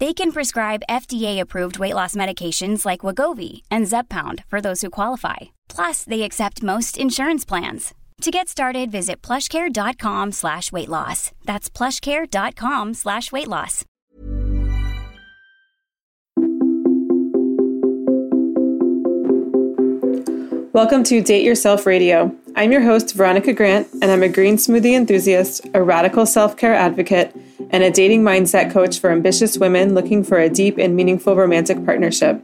[0.00, 5.54] They can prescribe FDA-approved weight loss medications like Wegovy and Zepbound for those who qualify.
[5.68, 7.94] Plus, they accept most insurance plans.
[8.22, 11.30] To get started, visit plushcare.com slash weight loss.
[11.44, 13.84] That's plushcare.com slash weight loss.
[20.72, 22.34] Welcome to Date Yourself Radio.
[22.56, 26.74] I'm your host, Veronica Grant, and I'm a green smoothie enthusiast, a radical self care
[26.74, 27.34] advocate,
[27.74, 31.84] and a dating mindset coach for ambitious women looking for a deep and meaningful romantic
[31.84, 32.40] partnership.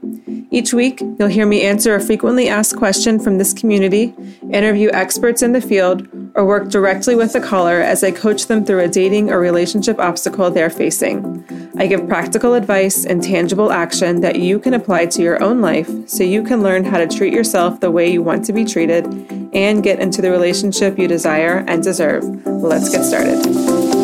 [0.51, 4.13] Each week, you'll hear me answer a frequently asked question from this community,
[4.53, 8.65] interview experts in the field, or work directly with the caller as I coach them
[8.65, 11.45] through a dating or relationship obstacle they're facing.
[11.79, 16.09] I give practical advice and tangible action that you can apply to your own life
[16.09, 19.07] so you can learn how to treat yourself the way you want to be treated
[19.55, 22.25] and get into the relationship you desire and deserve.
[22.47, 24.00] Let's get started.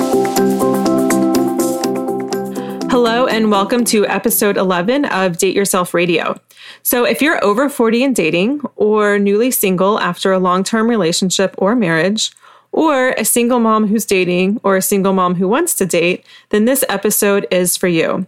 [2.98, 6.40] Hello, and welcome to episode 11 of Date Yourself Radio.
[6.82, 11.54] So, if you're over 40 and dating, or newly single after a long term relationship
[11.58, 12.32] or marriage,
[12.72, 16.64] or a single mom who's dating, or a single mom who wants to date, then
[16.64, 18.26] this episode is for you.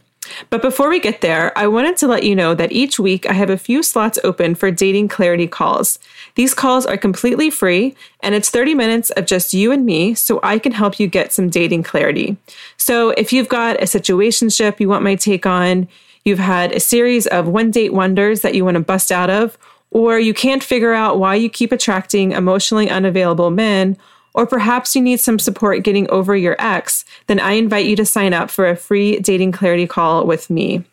[0.51, 3.33] But before we get there, I wanted to let you know that each week I
[3.33, 5.99] have a few slots open for dating clarity calls.
[6.39, 10.39] These calls are completely free, and it's 30 minutes of just you and me so
[10.45, 12.37] I can help you get some dating clarity.
[12.77, 15.89] So if you've got a situationship you want my take on,
[16.25, 19.59] you've had a series of one date wonders that you want to bust out of,
[19.91, 23.97] or you can't figure out why you keep attracting emotionally unavailable men,
[24.33, 28.07] or perhaps you need some support getting over your ex, then I invite you to
[28.07, 30.85] sign up for a free dating clarity call with me.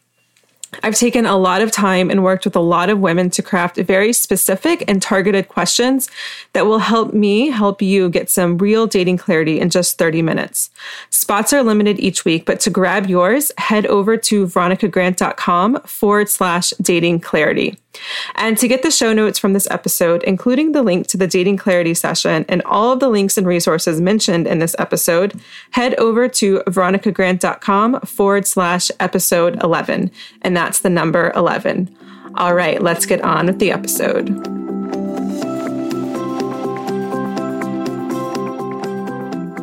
[0.83, 3.77] I've taken a lot of time and worked with a lot of women to craft
[3.77, 6.09] very specific and targeted questions
[6.53, 10.69] that will help me help you get some real dating clarity in just 30 minutes.
[11.09, 16.71] Spots are limited each week, but to grab yours, head over to veronicagrant.com forward slash
[16.81, 17.77] dating clarity.
[18.35, 21.57] And to get the show notes from this episode, including the link to the dating
[21.57, 25.39] clarity session and all of the links and resources mentioned in this episode,
[25.71, 30.11] head over to veronicagrant.com forward slash episode 11.
[30.41, 31.95] And that's the number 11.
[32.35, 34.29] All right, let's get on with the episode.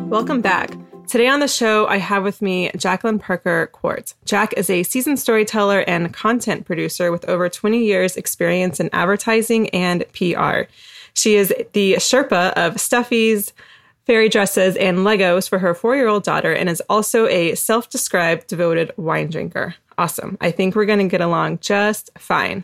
[0.09, 0.82] Welcome back.
[1.07, 4.15] Today on the show, I have with me Jacqueline Parker Quartz.
[4.25, 9.69] Jacq is a seasoned storyteller and content producer with over 20 years' experience in advertising
[9.69, 10.61] and PR.
[11.13, 13.51] She is the Sherpa of Stuffies,
[14.05, 17.89] fairy dresses, and Legos for her four year old daughter, and is also a self
[17.89, 19.75] described devoted wine drinker.
[19.97, 20.37] Awesome.
[20.41, 22.63] I think we're going to get along just fine.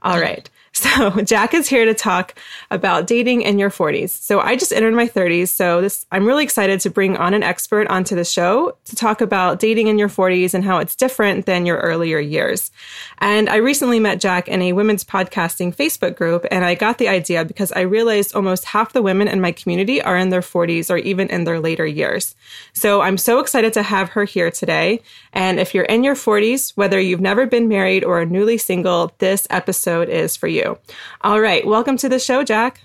[0.00, 0.48] All right.
[0.74, 0.88] So,
[1.20, 2.34] Jacq is here to talk
[2.70, 4.08] about dating in your 40s.
[4.08, 7.42] So, I just entered my 30s, so this I'm really excited to bring on an
[7.42, 11.44] expert onto the show to talk about dating in your 40s and how it's different
[11.44, 12.70] than your earlier years.
[13.18, 17.08] And I recently met Jacq in a women's podcasting Facebook group, and I got the
[17.08, 20.90] idea because I realized almost half the women in my community are in their 40s
[20.90, 22.34] or even in their later years.
[22.72, 25.02] So, I'm so excited to have her here today.
[25.34, 29.12] And if you're in your 40s, whether you've never been married or are newly single,
[29.18, 30.78] this episode is for you you.
[31.22, 31.66] All right.
[31.66, 32.76] Welcome to the show, Jacq.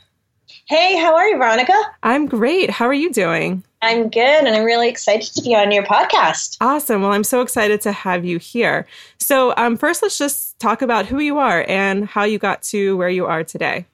[0.68, 1.74] Hey, how are you, Veronica?
[2.04, 2.70] I'm great.
[2.70, 3.64] How are you doing?
[3.82, 6.58] I'm good, and I'm really excited to be on your podcast.
[6.60, 7.02] Awesome.
[7.04, 8.88] Well, I'm so excited to have you here.
[9.20, 12.98] So, um, first, let's just talk about who you are and how you got to
[12.98, 13.86] where you are today.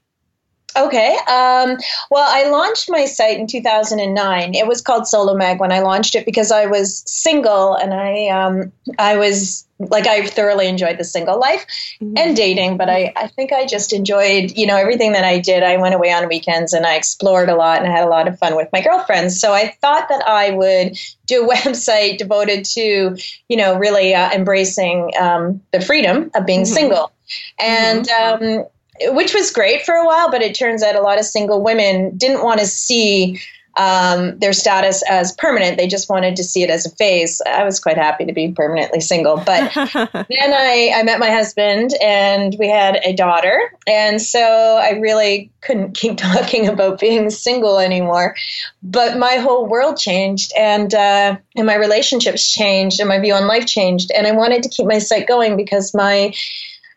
[0.75, 1.15] Okay.
[1.27, 1.77] Um,
[2.09, 4.55] well, I launched my site in 2009.
[4.55, 8.27] It was called Solo Mag when I launched it because I was single and I
[8.29, 11.65] um, I was like I thoroughly enjoyed the single life
[12.01, 12.17] mm-hmm.
[12.17, 15.63] and dating, but I, I think I just enjoyed, you know, everything that I did.
[15.63, 18.27] I went away on weekends and I explored a lot and I had a lot
[18.27, 19.39] of fun with my girlfriends.
[19.39, 23.17] So I thought that I would do a website devoted to,
[23.47, 26.73] you know, really uh, embracing um, the freedom of being mm-hmm.
[26.73, 27.11] single.
[27.59, 28.59] And mm-hmm.
[28.59, 28.65] um,
[29.01, 32.17] which was great for a while, but it turns out a lot of single women
[32.17, 33.39] didn't want to see
[33.75, 35.77] um, their status as permanent.
[35.77, 37.41] They just wanted to see it as a phase.
[37.45, 39.37] I was quite happy to be permanently single.
[39.37, 43.73] But then I, I met my husband and we had a daughter.
[43.87, 48.35] And so I really couldn't keep talking about being single anymore.
[48.83, 53.47] But my whole world changed and, uh, and my relationships changed and my view on
[53.47, 54.11] life changed.
[54.15, 56.33] And I wanted to keep my site going because my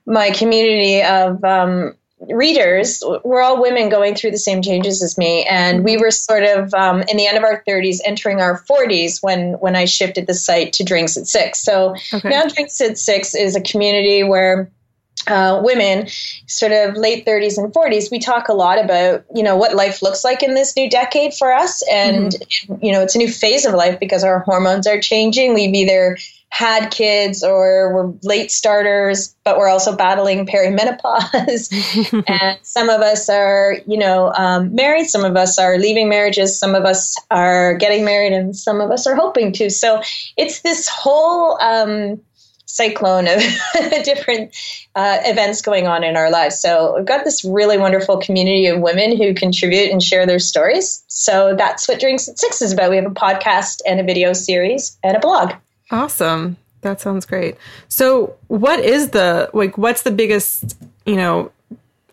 [0.07, 1.95] my community of um,
[2.31, 6.45] readers were all women going through the same changes as me and we were sort
[6.45, 10.27] of um, in the end of our 30s entering our 40s when when i shifted
[10.27, 12.29] the site to drinks at six so okay.
[12.29, 14.71] now drinks at six is a community where
[15.27, 16.07] uh, women,
[16.47, 20.03] sort of late 30s and 40s, we talk a lot about you know what life
[20.03, 22.85] looks like in this new decade for us, and mm-hmm.
[22.85, 25.55] you know it's a new phase of life because our hormones are changing.
[25.55, 26.19] We've either
[26.57, 31.71] had kids or we're late starters, but we're also battling perimenopause.
[32.27, 35.05] and some of us are, you know, um, married.
[35.05, 36.59] Some of us are leaving marriages.
[36.59, 39.69] Some of us are getting married, and some of us are hoping to.
[39.69, 40.01] So
[40.39, 42.23] it's this whole um,
[42.65, 43.43] cyclone of
[44.05, 44.57] different
[44.95, 46.59] uh, events going on in our lives.
[46.59, 51.05] So we've got this really wonderful community of women who contribute and share their stories.
[51.09, 52.89] So that's what Drinks at Six is about.
[52.89, 55.53] We have a podcast and a video series and a blog.
[55.91, 56.57] Awesome.
[56.83, 57.57] That sounds great.
[57.89, 61.51] So, what is the like what's the biggest, you know,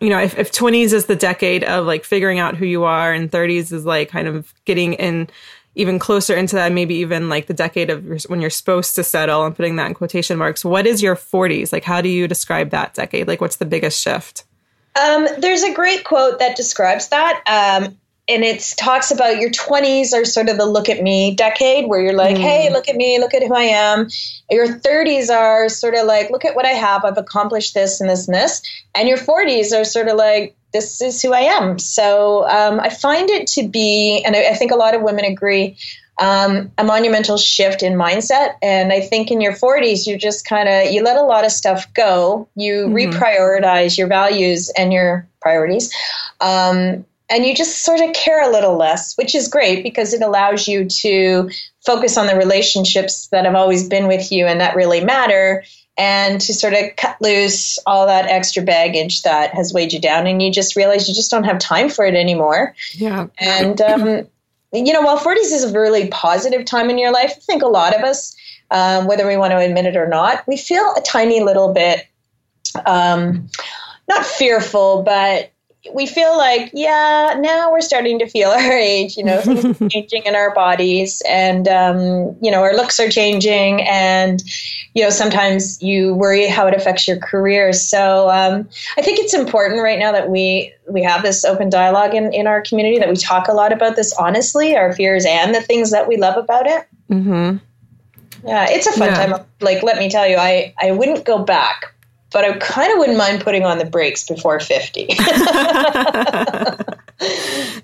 [0.00, 3.30] you know, if, 20s is the decade of like figuring out who you are and
[3.30, 5.28] 30s is like kind of getting in
[5.76, 9.44] even closer into that, maybe even like the decade of when you're supposed to settle
[9.44, 10.64] and putting that in quotation marks.
[10.64, 11.72] What is your 40s?
[11.72, 13.26] Like, how do you describe that decade?
[13.26, 14.44] Like, what's the biggest shift?
[15.00, 17.42] Um, there's a great quote that describes that.
[17.82, 21.88] Um, and it talks about your 20s are sort of the look at me decade
[21.88, 22.40] where you're like, mm.
[22.40, 24.08] hey, look at me, look at who I am.
[24.50, 28.08] Your 30s are sort of like, look at what I have, I've accomplished this and
[28.08, 28.62] this and this.
[28.94, 31.78] And your 40s are sort of like, this is who I am.
[31.78, 35.26] So um, I find it to be, and I, I think a lot of women
[35.26, 35.76] agree,
[36.18, 38.54] um, a monumental shift in mindset.
[38.62, 41.52] And I think in your 40s, you just kind of you let a lot of
[41.52, 42.48] stuff go.
[42.54, 42.94] You mm-hmm.
[42.94, 45.92] reprioritize your values and your priorities.
[46.40, 50.22] Um, and you just sort of care a little less, which is great because it
[50.22, 51.50] allows you to
[51.84, 55.64] focus on the relationships that have always been with you and that really matter
[55.96, 60.26] and to sort of cut loose all that extra baggage that has weighed you down.
[60.26, 62.74] And you just realize you just don't have time for it anymore.
[62.94, 63.28] Yeah.
[63.38, 64.26] And um,
[64.74, 67.68] you know while 40s is a really positive time in your life i think a
[67.68, 68.36] lot of us
[68.70, 72.06] um, whether we want to admit it or not we feel a tiny little bit
[72.86, 73.48] um,
[74.08, 75.52] not fearful but
[75.92, 80.24] we feel like, yeah, now we're starting to feel our age, you know, things changing
[80.24, 84.42] in our bodies and, um, you know, our looks are changing and,
[84.94, 87.72] you know, sometimes you worry how it affects your career.
[87.72, 92.14] So um, I think it's important right now that we, we have this open dialogue
[92.14, 95.54] in, in our community, that we talk a lot about this honestly, our fears and
[95.54, 96.86] the things that we love about it.
[97.10, 97.56] Mm-hmm.
[98.46, 99.26] Yeah, it's a fun yeah.
[99.26, 99.46] time.
[99.60, 101.93] Like, let me tell you, I, I wouldn't go back
[102.34, 105.06] but I kind of wouldn't mind putting on the brakes before 50.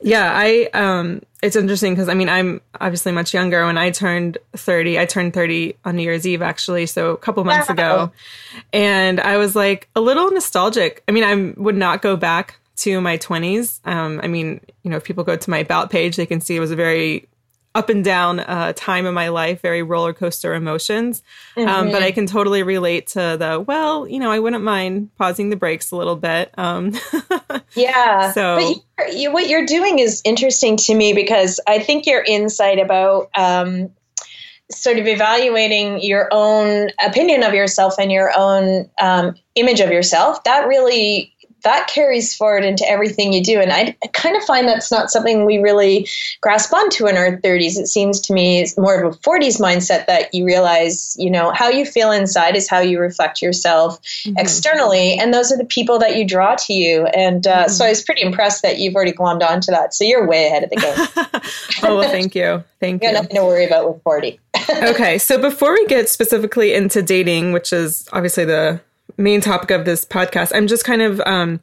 [0.02, 3.64] yeah, I um it's interesting because I mean I'm obviously much younger.
[3.64, 7.44] When I turned 30, I turned 30 on New Year's Eve actually, so a couple
[7.44, 7.74] months wow.
[7.74, 8.12] ago.
[8.72, 11.04] And I was like a little nostalgic.
[11.06, 13.78] I mean, I would not go back to my 20s.
[13.86, 16.56] Um, I mean, you know, if people go to my about page, they can see
[16.56, 17.28] it was a very
[17.74, 21.22] up and down uh, time in my life, very roller coaster emotions.
[21.56, 21.68] Mm-hmm.
[21.68, 25.50] Um, but I can totally relate to the, well, you know, I wouldn't mind pausing
[25.50, 26.52] the brakes a little bit.
[26.58, 26.94] Um,
[27.74, 28.32] yeah.
[28.32, 32.80] So but you, what you're doing is interesting to me because I think your insight
[32.80, 33.90] about um,
[34.70, 40.42] sort of evaluating your own opinion of yourself and your own um, image of yourself,
[40.44, 43.60] that really that carries forward into everything you do.
[43.60, 46.08] And I, I, kind of find that's not something we really
[46.40, 47.78] grasp onto in our 30s.
[47.78, 51.52] It seems to me it's more of a 40s mindset that you realize, you know,
[51.52, 54.38] how you feel inside is how you reflect yourself mm-hmm.
[54.38, 55.14] externally.
[55.14, 57.06] And those are the people that you draw to you.
[57.06, 57.70] And uh, mm-hmm.
[57.70, 59.94] so I was pretty impressed that you've already glommed onto that.
[59.94, 61.42] So you're way ahead of the game.
[61.82, 62.64] oh, well, thank you.
[62.80, 63.08] Thank you.
[63.08, 63.14] you.
[63.14, 64.40] nothing to worry about with 40.
[64.82, 65.18] okay.
[65.18, 68.80] So before we get specifically into dating, which is obviously the
[69.20, 70.52] main topic of this podcast.
[70.54, 71.60] I'm just kind of um,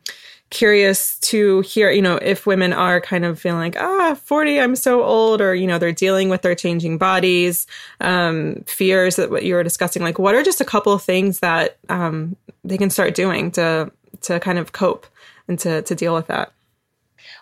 [0.50, 4.76] curious to hear, you know, if women are kind of feeling like, ah, 40, I'm
[4.76, 7.68] so old, or, you know, they're dealing with their changing bodies,
[8.02, 10.02] um, fears that what you were discussing.
[10.02, 13.92] Like, what are just a couple of things that um, they can start doing to
[14.22, 15.06] to kind of cope
[15.48, 16.54] and to to deal with that?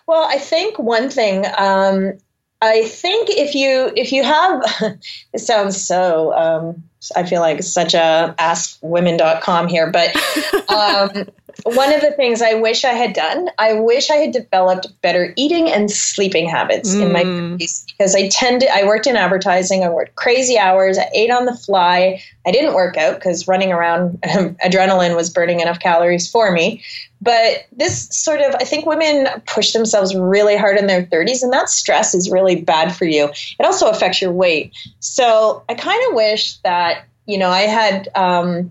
[0.06, 2.18] Well, I think one thing um,
[2.62, 4.62] I think if you if you have
[5.32, 6.84] it sounds so um,
[7.14, 10.14] I feel like such a askwomen.com here, but
[10.70, 11.28] um,
[11.64, 15.32] one of the things I wish I had done, I wish I had developed better
[15.36, 17.02] eating and sleeping habits mm.
[17.02, 17.86] in my 50s mm.
[17.86, 21.54] because I tended, I worked in advertising, I worked crazy hours, I ate on the
[21.54, 22.22] fly.
[22.46, 26.82] I didn't work out because running around, adrenaline was burning enough calories for me.
[27.20, 31.52] But this sort of, I think women push themselves really hard in their 30s, and
[31.52, 33.30] that stress is really bad for you.
[33.58, 34.72] It also affects your weight.
[35.00, 38.70] So I kind of wish that, you know, I had, um,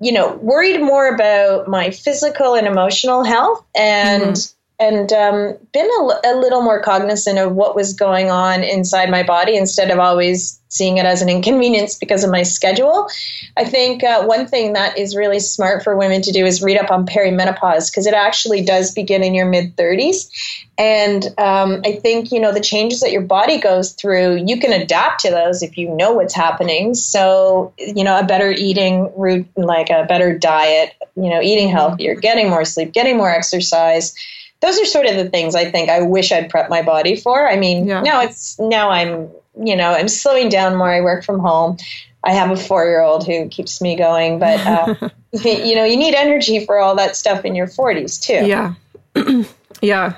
[0.00, 5.90] you know, worried more about my physical and emotional health and mm-hmm and um, been
[6.00, 9.98] a, a, little more cognizant of what was going on inside my body instead of
[9.98, 13.08] always seeing it as an inconvenience because of my schedule.
[13.56, 16.78] I think uh, one thing that is really smart for women to do is read
[16.78, 20.30] up on perimenopause because it actually does begin in your mid 30s.
[20.78, 24.72] And um, I think, you know, the changes that your body goes through, you can
[24.72, 26.94] adapt to those if you know what's happening.
[26.94, 32.14] So, you know, a better eating route, like a better diet, you know, eating healthier,
[32.14, 34.14] getting more sleep, getting more exercise
[34.60, 37.48] those are sort of the things I think I wish I'd prepped my body for.
[37.48, 38.00] I mean, yeah.
[38.00, 40.90] now it's now I'm you know I'm slowing down more.
[40.90, 41.76] I work from home.
[42.24, 44.94] I have a four year old who keeps me going, but uh,
[45.32, 48.46] you know you need energy for all that stuff in your 40s too.
[48.46, 48.74] Yeah,
[49.82, 50.16] yeah,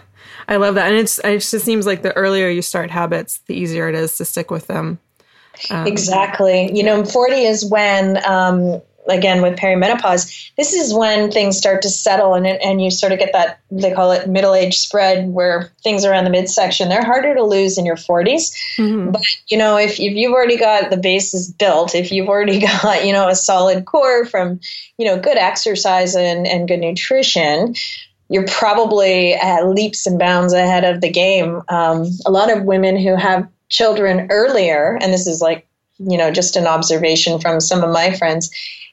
[0.49, 3.55] I love that, and it's it just seems like the earlier you start habits, the
[3.55, 4.99] easier it is to stick with them.
[5.69, 6.75] Um, exactly.
[6.75, 11.89] You know, 40 is when um, again with perimenopause, this is when things start to
[11.89, 15.73] settle and and you sort of get that they call it middle age spread where
[15.83, 18.53] things around the midsection they're harder to lose in your 40s.
[18.77, 19.13] Mm-hmm.
[19.13, 23.05] But you know if if you've already got the bases built, if you've already got
[23.05, 24.61] you know a solid core from
[24.99, 27.75] you know good exercise and and good nutrition.
[28.33, 31.63] You're probably at leaps and bounds ahead of the game.
[31.69, 35.67] Um, a lot of women who have children earlier, and this is like
[35.99, 38.51] you know just an observation from some of my friends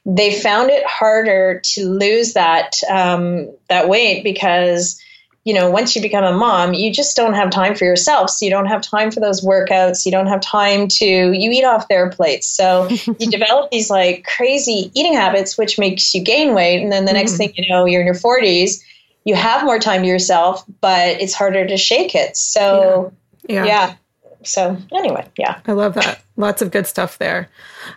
[0.07, 4.99] they found it harder to lose that um, that weight because
[5.43, 8.29] you know once you become a mom you just don't have time for yourself.
[8.29, 10.05] So you don't have time for those workouts.
[10.05, 12.47] You don't have time to you eat off their plates.
[12.47, 12.87] So
[13.19, 16.81] you develop these like crazy eating habits which makes you gain weight.
[16.81, 17.37] And then the next mm.
[17.37, 18.81] thing you know you're in your 40s
[19.25, 22.37] you have more time to yourself but it's harder to shake it.
[22.37, 23.11] So
[23.47, 23.65] yeah, yeah.
[23.65, 23.95] yeah.
[24.43, 27.49] So anyway yeah i love that lots of good stuff there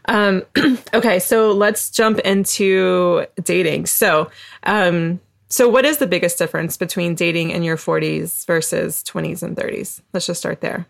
[0.07, 0.43] um,
[0.95, 3.87] okay, so let's jump into dating.
[3.87, 4.31] So,
[4.63, 9.57] um, so what is the biggest difference between dating in your 40s versus 20s and
[9.57, 10.01] 30s?
[10.13, 10.87] Let's just start there.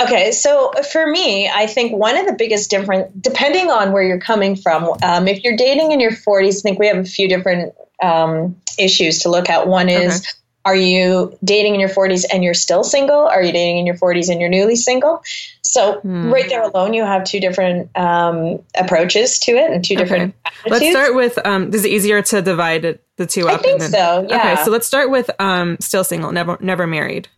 [0.00, 4.20] Okay, so for me, I think one of the biggest difference, depending on where you're
[4.20, 7.28] coming from, um, if you're dating in your 40s, I think we have a few
[7.28, 9.68] different um, issues to look at.
[9.68, 10.30] One is okay.
[10.64, 13.26] Are you dating in your 40s and you're still single?
[13.26, 15.22] Are you dating in your 40s and you're newly single?
[15.62, 16.30] So, hmm.
[16.30, 20.34] right there alone, you have two different um, approaches to it and two different
[20.66, 20.70] okay.
[20.70, 23.60] Let's start with um, is it easier to divide the two up?
[23.60, 24.52] I think then, so, yeah.
[24.52, 27.28] Okay, so let's start with um, still single, never, never married.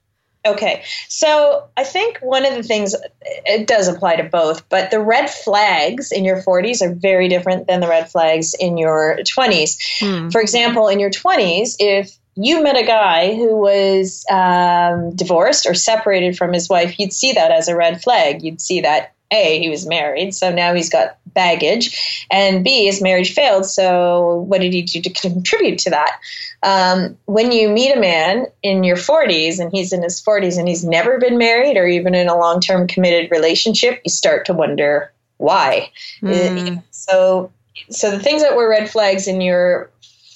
[0.44, 4.98] Okay, so I think one of the things it does apply to both, but the
[4.98, 9.78] red flags in your 40s are very different than the red flags in your 20s.
[10.00, 10.30] Hmm.
[10.30, 15.74] For example, in your 20s, if you met a guy who was um, divorced or
[15.74, 18.42] separated from his wife, you'd see that as a red flag.
[18.42, 23.02] You'd see that a he was married, so now he's got baggage, and B his
[23.02, 23.66] marriage failed.
[23.66, 26.18] So what did he do to contribute to that?
[26.62, 30.68] Um, when you meet a man in your 40s and he's in his 40s and
[30.68, 34.52] he's never been married or even in a long term committed relationship, you start to
[34.52, 35.90] wonder why.
[36.22, 36.82] Mm.
[36.90, 37.50] So
[37.90, 39.90] so the things that were red flags in your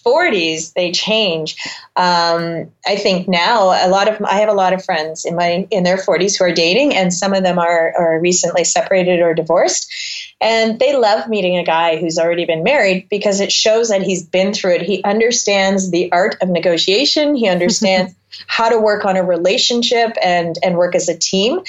[0.06, 1.56] 40s they change.
[1.96, 5.66] Um, i think now a lot of i have a lot of friends in my
[5.70, 9.34] in their 40s who are dating and some of them are, are recently separated or
[9.34, 9.92] divorced.
[10.40, 14.22] And they love meeting a guy who's already been married because it shows that he's
[14.22, 14.82] been through it.
[14.82, 17.34] He understands the art of negotiation.
[17.34, 18.14] He understands
[18.46, 21.60] how to work on a relationship and and work as a team.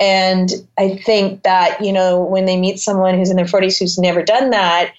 [0.00, 3.98] And i think that you know when they meet someone who's in their 40s who's
[3.98, 4.92] never done that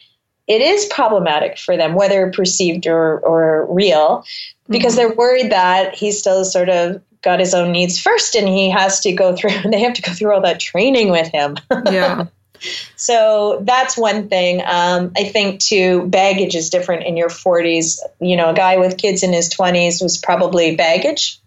[0.50, 4.25] it is problematic for them, whether perceived or, or real,
[4.68, 5.08] because mm-hmm.
[5.08, 9.01] they're worried that he's still sort of got his own needs first and he has
[9.01, 11.56] to go through and they have to go through all that training with him
[11.91, 12.25] yeah
[12.96, 14.62] so that's one thing.
[14.65, 18.00] Um, I think too, baggage is different in your 40s.
[18.20, 21.39] You know, a guy with kids in his 20s was probably baggage.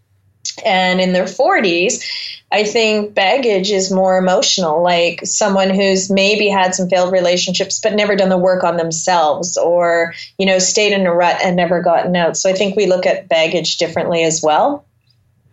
[0.64, 2.04] And in their 40s,
[2.52, 7.94] I think baggage is more emotional, like someone who's maybe had some failed relationships but
[7.94, 11.80] never done the work on themselves or, you know, stayed in a rut and never
[11.80, 12.36] gotten out.
[12.36, 14.84] So I think we look at baggage differently as well.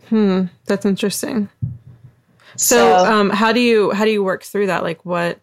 [0.10, 1.48] Hmm, that's interesting.
[2.58, 4.84] So, so um, how do you how do you work through that?
[4.84, 5.40] Like what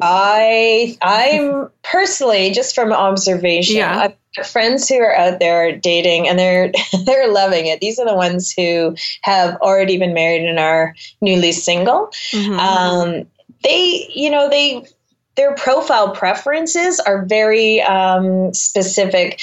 [0.00, 3.76] I I'm personally just from observation.
[3.76, 3.98] Yeah.
[3.98, 6.72] I've got friends who are out there dating and they're
[7.04, 7.80] they're loving it.
[7.80, 12.08] These are the ones who have already been married and are newly single.
[12.30, 12.58] Mm-hmm.
[12.58, 13.26] Um,
[13.62, 14.84] they, you know, they
[15.36, 19.40] their profile preferences are very um, specific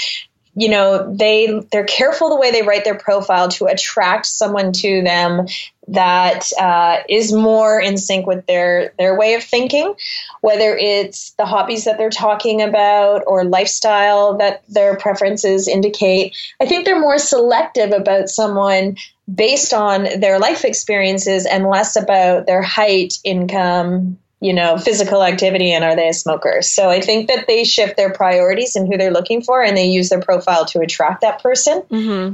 [0.55, 5.01] you know they they're careful the way they write their profile to attract someone to
[5.01, 5.47] them
[5.87, 9.93] that uh, is more in sync with their their way of thinking
[10.41, 16.35] whether it's the hobbies that they're talking about or lifestyle that their preferences indicate.
[16.59, 18.97] I think they're more selective about someone
[19.33, 25.71] based on their life experiences and less about their height income you know, physical activity
[25.71, 26.61] and are they a smoker?
[26.61, 29.85] So I think that they shift their priorities and who they're looking for and they
[29.85, 31.81] use their profile to attract that person.
[31.83, 32.33] Mm-hmm.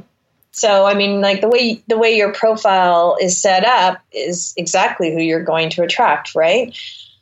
[0.52, 5.14] So I mean, like the way the way your profile is set up is exactly
[5.14, 6.76] who you're going to attract, right?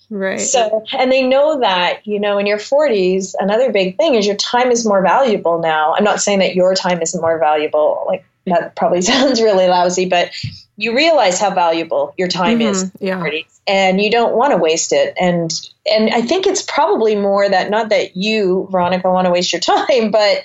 [0.09, 0.39] Right.
[0.39, 4.37] So, and they know that, you know, in your 40s, another big thing is your
[4.37, 5.95] time is more valuable now.
[5.95, 8.05] I'm not saying that your time isn't more valuable.
[8.07, 10.31] Like, that probably sounds really lousy, but
[10.77, 12.71] you realize how valuable your time mm-hmm.
[12.71, 12.91] is.
[12.99, 13.23] Yeah
[13.67, 17.69] and you don't want to waste it and and i think it's probably more that
[17.69, 20.43] not that you veronica want to waste your time but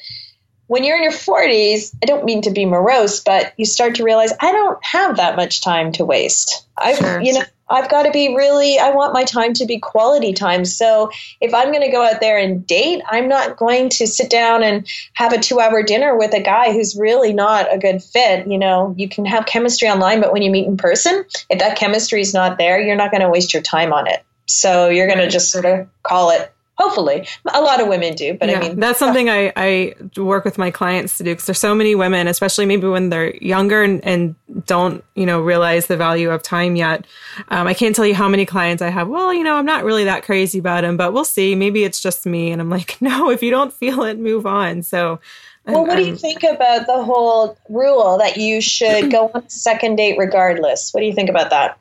[0.66, 4.04] when you're in your 40s i don't mean to be morose but you start to
[4.04, 7.20] realize i don't have that much time to waste i sure.
[7.20, 10.64] you know I've got to be really, I want my time to be quality time.
[10.64, 14.30] So if I'm going to go out there and date, I'm not going to sit
[14.30, 18.02] down and have a two hour dinner with a guy who's really not a good
[18.02, 18.46] fit.
[18.46, 21.78] You know, you can have chemistry online, but when you meet in person, if that
[21.78, 24.22] chemistry is not there, you're not going to waste your time on it.
[24.46, 28.34] So you're going to just sort of call it Hopefully, a lot of women do,
[28.34, 31.44] but yeah, I mean, that's something I, I work with my clients to do because
[31.44, 35.86] there's so many women, especially maybe when they're younger and, and don't, you know, realize
[35.86, 37.06] the value of time yet.
[37.48, 39.08] Um, I can't tell you how many clients I have.
[39.08, 41.54] Well, you know, I'm not really that crazy about him, but we'll see.
[41.54, 42.50] Maybe it's just me.
[42.50, 44.82] And I'm like, no, if you don't feel it, move on.
[44.82, 45.20] So,
[45.66, 49.50] well, what do you think about the whole rule that you should go on a
[49.50, 50.92] second date regardless?
[50.92, 51.78] What do you think about that?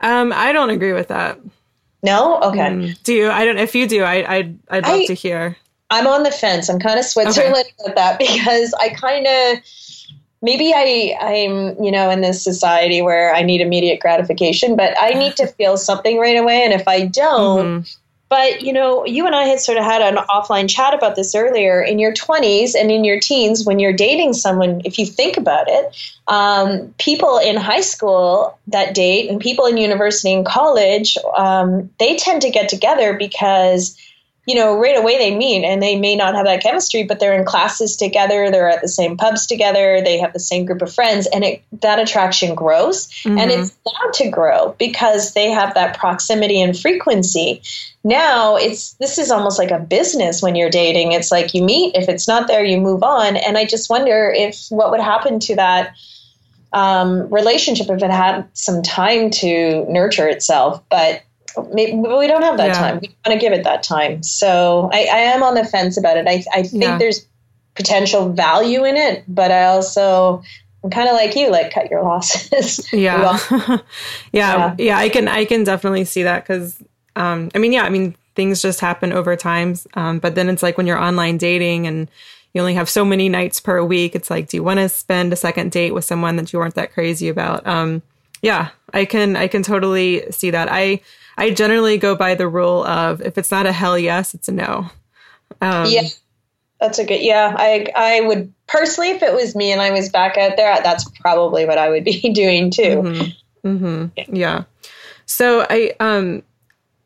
[0.00, 1.38] Um, I don't agree with that.
[2.04, 2.38] No?
[2.40, 2.58] Okay.
[2.58, 3.02] Mm.
[3.02, 3.30] Do you?
[3.30, 3.56] I don't.
[3.56, 5.56] If you do, I, I'd I'd love I, to hear.
[5.88, 6.68] I'm on the fence.
[6.68, 7.72] I'm kind of Switzerland okay.
[7.78, 9.64] with that because I kind of
[10.42, 15.10] maybe I I'm you know in this society where I need immediate gratification, but I
[15.10, 17.82] need to feel something right away, and if I don't.
[17.82, 18.00] Mm-hmm.
[18.28, 21.34] But you know, you and I had sort of had an offline chat about this
[21.34, 21.82] earlier.
[21.82, 25.66] In your 20s and in your teens, when you're dating someone, if you think about
[25.68, 31.90] it, um, people in high school that date and people in university and college, um,
[31.98, 33.96] they tend to get together because
[34.46, 37.32] you know, right away they meet and they may not have that chemistry, but they're
[37.32, 40.92] in classes together, they're at the same pubs together, they have the same group of
[40.92, 43.08] friends, and it, that attraction grows.
[43.08, 43.38] Mm-hmm.
[43.38, 47.62] And it's bound to grow because they have that proximity and frequency.
[48.02, 51.12] Now it's this is almost like a business when you're dating.
[51.12, 53.36] It's like you meet, if it's not there, you move on.
[53.36, 55.94] And I just wonder if what would happen to that
[56.74, 60.82] um, relationship if it had some time to nurture itself.
[60.90, 61.22] But
[61.72, 62.72] maybe we don't have that yeah.
[62.74, 62.98] time.
[63.00, 64.22] We want to give it that time.
[64.22, 66.26] So I, I, am on the fence about it.
[66.26, 66.98] I, I think yeah.
[66.98, 67.26] there's
[67.74, 70.42] potential value in it, but I also
[70.82, 72.86] I'm kind of like you, like cut your losses.
[72.92, 73.38] Yeah.
[73.50, 73.78] yeah.
[74.32, 76.82] yeah, yeah, I can I can definitely see that because
[77.16, 79.76] um, I mean, yeah, I mean things just happen over time.
[79.94, 82.10] Um, but then it's like when you're online dating and
[82.52, 84.14] you only have so many nights per week.
[84.14, 86.76] It's like, do you want to spend a second date with someone that you aren't
[86.76, 87.66] that crazy about?
[87.66, 88.02] Um,
[88.42, 90.68] yeah, I can I can totally see that.
[90.70, 91.00] I
[91.36, 94.52] I generally go by the rule of if it's not a hell yes, it's a
[94.52, 94.90] no.
[95.60, 96.02] Um, yeah,
[96.80, 97.20] that's a good.
[97.20, 100.76] Yeah, I I would personally, if it was me and I was back out there,
[100.82, 102.82] that's probably what I would be doing too.
[102.82, 103.68] Mm-hmm.
[103.68, 104.06] Mm-hmm.
[104.16, 104.24] Yeah.
[104.30, 104.64] yeah.
[105.26, 106.42] So I um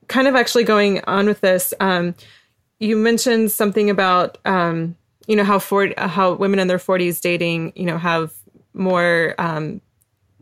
[0.09, 1.73] kind of actually going on with this.
[1.81, 2.15] Um,
[2.81, 7.73] you mentioned something about um, you know how for how women in their forties dating
[7.77, 8.33] you know have
[8.75, 9.81] more um,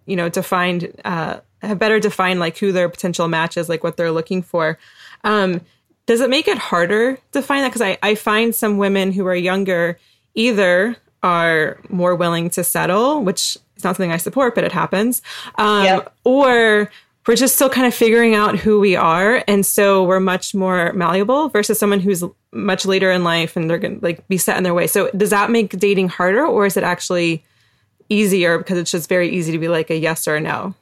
[0.07, 3.97] you know defined uh, have better defined like who their potential match is, like what
[3.97, 4.79] they're looking for.
[5.25, 5.61] Um,
[6.07, 7.69] does it make it harder to find that?
[7.69, 9.99] Because I, I find some women who are younger
[10.35, 15.23] either are more willing to settle, which is not something I support, but it happens,
[15.57, 16.15] um, yep.
[16.23, 16.91] or
[17.27, 19.43] we're just still kind of figuring out who we are.
[19.49, 23.79] And so we're much more malleable versus someone who's much later in life and they're
[23.79, 24.87] going to like be set in their way.
[24.87, 27.43] So does that make dating harder or is it actually
[28.09, 30.75] easier because it's just very easy to be like a yes or a no?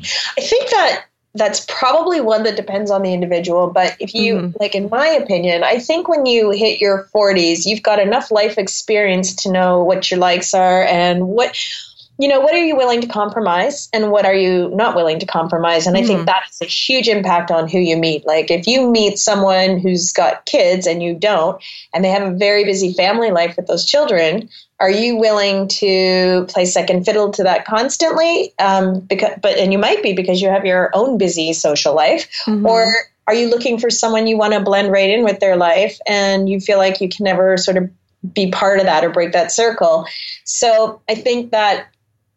[0.00, 1.04] I think that
[1.36, 3.70] that's probably one that depends on the individual.
[3.70, 4.56] But if you, mm-hmm.
[4.58, 8.58] like, in my opinion, I think when you hit your 40s, you've got enough life
[8.58, 11.58] experience to know what your likes are and what
[12.18, 15.26] you know, what are you willing to compromise and what are you not willing to
[15.26, 15.86] compromise?
[15.86, 16.24] And mm I think hmm.
[16.26, 18.26] that has a huge impact on who you meet.
[18.26, 21.60] Like if you meet someone who's got kids and you don't,
[21.92, 24.48] and they have a very busy family life with those children,
[24.78, 28.52] are you willing to play second fiddle to that constantly?
[28.58, 32.28] Um, because, but and you might be because you have your own busy social life,
[32.46, 32.66] mm-hmm.
[32.66, 32.92] or
[33.26, 36.48] are you looking for someone you want to blend right in with their life and
[36.48, 37.90] you feel like you can never sort of
[38.32, 40.06] be part of that or break that circle?
[40.44, 41.88] So I think that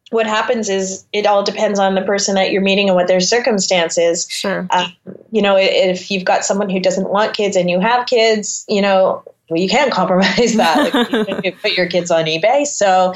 [0.09, 3.19] what happens is it all depends on the person that you're meeting and what their
[3.19, 4.27] circumstances.
[4.29, 4.67] Sure.
[4.71, 4.93] Um,
[5.31, 8.81] you know, if you've got someone who doesn't want kids and you have kids, you
[8.81, 10.93] know, well, you can't compromise that.
[10.93, 12.65] Like, you put your kids on eBay.
[12.65, 13.13] So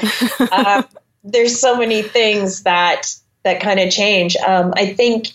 [0.52, 0.84] um,
[1.24, 4.36] there's so many things that that kind of change.
[4.36, 5.28] Um, I think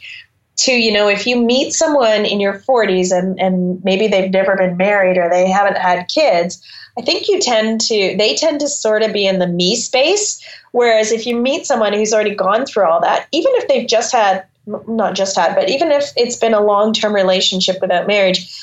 [0.56, 4.58] too, you know, if you meet someone in your 40s and, and maybe they've never
[4.58, 6.62] been married or they haven't had kids,
[7.00, 10.46] I think you tend to, they tend to sort of be in the me space.
[10.74, 14.12] Whereas if you meet someone who's already gone through all that, even if they've just
[14.12, 18.54] had, not just had, but even if it's been a long term relationship without marriage,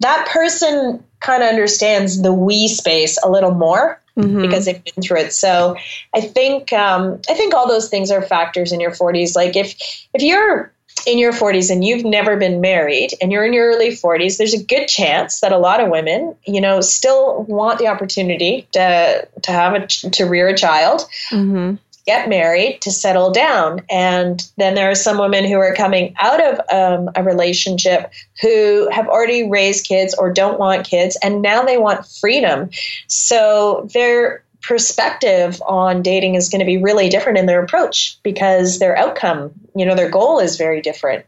[0.00, 4.00] that person kind of understands the we space a little more.
[4.18, 4.40] Mm-hmm.
[4.40, 5.34] because they've been through it.
[5.34, 5.76] So
[6.14, 9.36] I think um, I think all those things are factors in your 40s.
[9.36, 9.76] Like if
[10.14, 10.72] if you're
[11.06, 14.54] in your 40s and you've never been married and you're in your early 40s, there's
[14.54, 19.28] a good chance that a lot of women, you know, still want the opportunity to
[19.42, 21.02] to have a to rear a child.
[21.30, 21.76] Mm-hmm.
[22.06, 26.40] Get married to settle down, and then there are some women who are coming out
[26.40, 31.64] of um, a relationship who have already raised kids or don't want kids, and now
[31.64, 32.70] they want freedom.
[33.08, 38.78] So they're perspective on dating is going to be really different in their approach because
[38.78, 41.24] their outcome, you know, their goal is very different.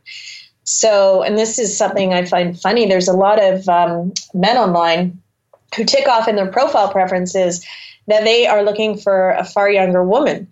[0.65, 2.87] So, and this is something I find funny.
[2.87, 5.23] There's a lot of um, men online
[5.77, 7.65] who tick off in their profile preferences
[8.09, 10.49] that they are looking for a far younger woman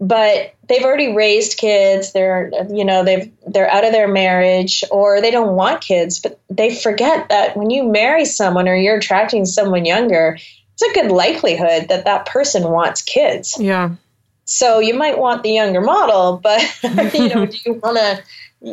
[0.00, 5.20] but they've already raised kids they're you know they've they're out of their marriage or
[5.20, 9.44] they don't want kids but they forget that when you marry someone or you're attracting
[9.44, 10.38] someone younger
[10.80, 13.56] it's a good likelihood that that person wants kids.
[13.58, 13.96] Yeah.
[14.44, 16.60] So you might want the younger model, but
[17.14, 18.22] you know, do you want to?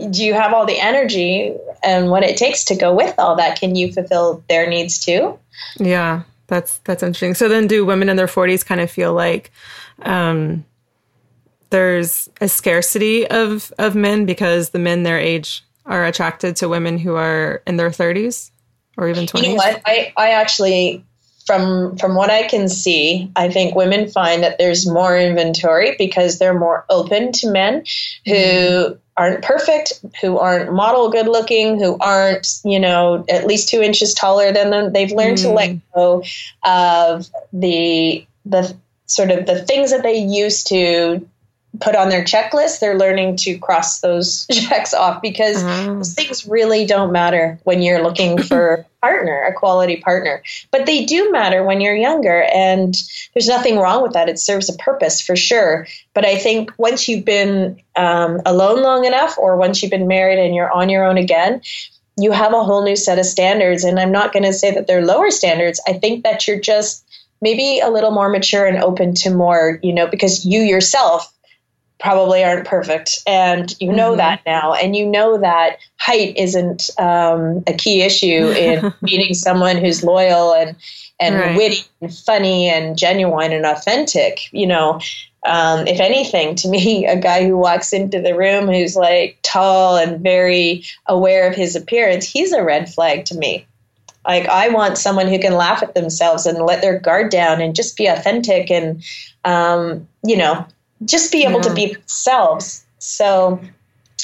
[0.10, 3.58] Do you have all the energy and what it takes to go with all that?
[3.58, 5.40] Can you fulfill their needs too?
[5.78, 7.36] Yeah, that's that's interesting.
[7.36, 9.52] So then, do women in their forties kind of feel like
[10.02, 10.66] um,
[11.70, 16.98] there's a scarcity of of men because the men their age are attracted to women
[16.98, 18.52] who are in their thirties
[18.98, 19.52] or even twenties?
[19.52, 19.82] You know what?
[19.86, 21.06] I I actually
[21.48, 26.38] from from what I can see, I think women find that there's more inventory because
[26.38, 27.86] they're more open to men
[28.26, 28.94] who mm-hmm.
[29.16, 34.14] aren't perfect, who aren't model good looking, who aren't, you know, at least two inches
[34.14, 34.92] taller than them.
[34.92, 35.44] They've learned mm.
[35.44, 36.00] to let mm-hmm.
[36.00, 36.24] go
[36.64, 41.26] of the the sort of the things that they used to
[41.80, 46.04] put on their checklist, they're learning to cross those checks off because uh-huh.
[46.04, 50.44] things really don't matter when you're looking for a partner, a quality partner.
[50.72, 52.96] But they do matter when you're younger, and
[53.34, 54.30] there's nothing wrong with that.
[54.30, 55.88] It serves a purpose for sure.
[56.14, 60.40] But I think once you've been um, alone long enough, or once you've been married
[60.40, 61.62] and you're on your own again,
[62.20, 63.84] you have a whole new set of standards.
[63.84, 65.80] And I'm not going to say that they're lower standards.
[65.88, 67.06] I think that you're just
[67.42, 71.32] maybe a little more mature and open to more, you know, because you yourself
[72.00, 74.18] probably aren't perfect and you know mm-hmm.
[74.18, 79.78] that now and you know that height isn't um, a key issue in meeting someone
[79.78, 80.76] who's loyal and
[81.20, 81.58] and right.
[81.58, 85.00] witty and funny and genuine and authentic you know
[85.46, 89.98] um, if anything to me a guy who walks into the room who's like tall
[89.98, 93.66] and very aware of his appearance he's a red flag to me
[94.24, 97.76] like i want someone who can laugh at themselves and let their guard down and
[97.76, 99.04] just be authentic and
[99.46, 100.68] um, you know
[101.06, 101.70] just be able yeah.
[101.70, 102.86] to be themselves.
[103.00, 103.60] So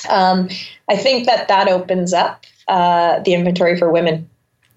[0.09, 0.49] um,
[0.89, 4.29] I think that that opens up uh, the inventory for women.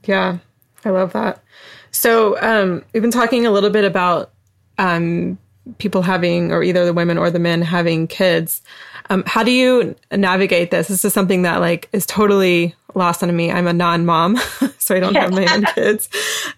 [0.04, 0.38] Yeah,
[0.84, 1.42] I love that.
[1.90, 4.32] So um, we've been talking a little bit about
[4.78, 5.38] um,
[5.78, 8.60] people having, or either the women or the men having kids.
[9.08, 10.88] Um, how do you navigate this?
[10.88, 13.50] This is something that like is totally lost on me.
[13.50, 14.36] I'm a non-mom,
[14.78, 16.08] so I don't have my own kids.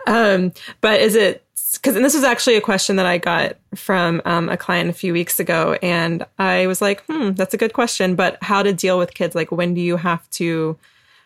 [0.06, 4.22] Um, but is it because and this was actually a question that I got from
[4.24, 7.72] um, a client a few weeks ago, and I was like, "Hmm, that's a good
[7.72, 9.34] question." But how to deal with kids?
[9.34, 10.76] Like, when do you have to,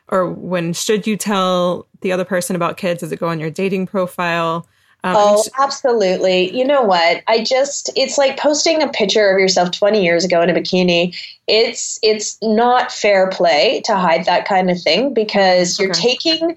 [0.08, 3.00] or when should you tell the other person about kids?
[3.00, 4.66] Does it go on your dating profile?
[5.04, 6.56] Um, oh, absolutely.
[6.56, 7.22] You know what?
[7.26, 11.16] I just it's like posting a picture of yourself 20 years ago in a bikini.
[11.48, 16.16] It's it's not fair play to hide that kind of thing because you're okay.
[16.16, 16.56] taking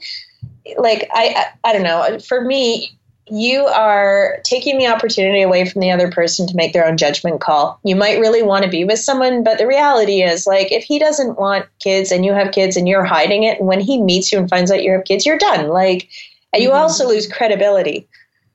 [0.77, 2.19] like I, I I don't know.
[2.19, 2.95] For me,
[3.27, 7.41] you are taking the opportunity away from the other person to make their own judgment
[7.41, 7.79] call.
[7.83, 10.99] You might really want to be with someone, but the reality is, like, if he
[10.99, 14.31] doesn't want kids and you have kids and you're hiding it, and when he meets
[14.31, 15.69] you and finds out you have kids, you're done.
[15.69, 16.09] Like,
[16.53, 16.77] and you mm-hmm.
[16.77, 18.07] also lose credibility.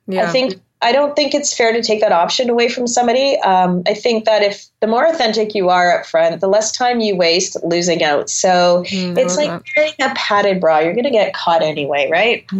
[0.06, 0.28] Yeah.
[0.28, 3.38] I think I don't think it's fair to take that option away from somebody.
[3.40, 7.00] Um, I think that if the more authentic you are up front, the less time
[7.00, 8.30] you waste losing out.
[8.30, 9.62] So mm, it's like that.
[9.76, 10.78] wearing a padded bra.
[10.78, 12.46] You're going to get caught anyway, right?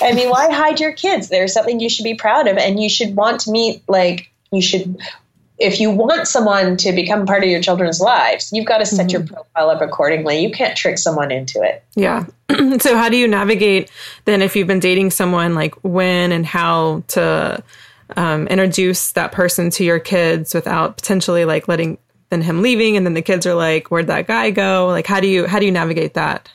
[0.00, 1.28] I mean, why hide your kids?
[1.28, 4.62] There's something you should be proud of, and you should want to meet like you
[4.62, 4.98] should
[5.58, 9.08] if you want someone to become part of your children's lives, you've got to set
[9.08, 9.10] mm-hmm.
[9.10, 10.38] your profile up accordingly.
[10.38, 11.84] You can't trick someone into it.
[11.96, 12.26] Yeah.
[12.80, 13.90] so how do you navigate
[14.24, 17.62] then if you've been dating someone like when and how to
[18.16, 21.98] um, introduce that person to your kids without potentially like letting
[22.30, 24.88] then him leaving and then the kids are like where'd that guy go?
[24.88, 26.48] Like how do you how do you navigate that?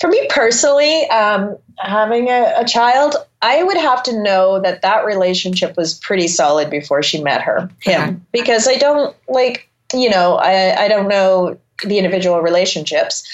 [0.00, 5.04] For me personally um, having a, a, child i would have to know that that
[5.04, 8.02] relationship was pretty solid before she met her him.
[8.02, 8.16] Okay.
[8.32, 13.24] because i don't like you know I, I don't know the individual relationships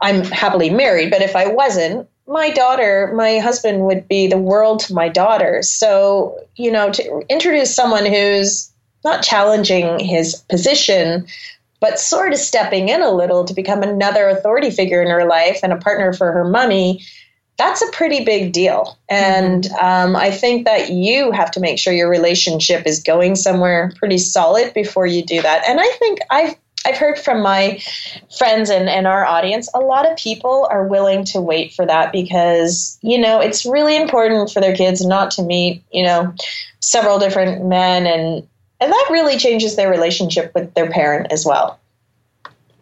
[0.00, 4.80] i'm happily married but if i wasn't my daughter my husband would be the world
[4.80, 8.70] to my daughter so you know to introduce someone who's
[9.04, 11.26] not challenging his position
[11.80, 15.60] but sort of stepping in a little to become another authority figure in her life
[15.62, 17.00] and a partner for her money
[17.58, 18.96] that's a pretty big deal.
[19.08, 19.84] And mm-hmm.
[19.84, 24.18] um, I think that you have to make sure your relationship is going somewhere pretty
[24.18, 25.68] solid before you do that.
[25.68, 26.54] And I think I've
[26.86, 27.80] I've heard from my
[28.38, 32.12] friends and, and our audience, a lot of people are willing to wait for that
[32.12, 36.34] because, you know, it's really important for their kids not to meet, you know,
[36.80, 38.46] several different men and
[38.80, 41.80] and that really changes their relationship with their parent as well.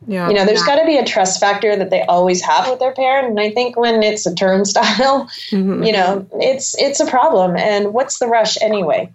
[0.06, 0.28] Yeah.
[0.28, 2.92] You know, there's got to be a trust factor that they always have with their
[2.92, 5.82] parent, and I think when it's a turnstile, mm-hmm.
[5.82, 7.56] you know, it's it's a problem.
[7.56, 9.10] And what's the rush anyway?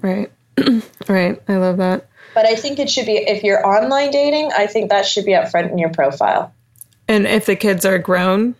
[0.00, 0.32] Right.
[1.08, 1.40] right.
[1.46, 2.08] I love that.
[2.34, 5.34] But I think it should be if you're online dating, I think that should be
[5.34, 6.52] up front in your profile.
[7.08, 8.54] And if the kids are grown,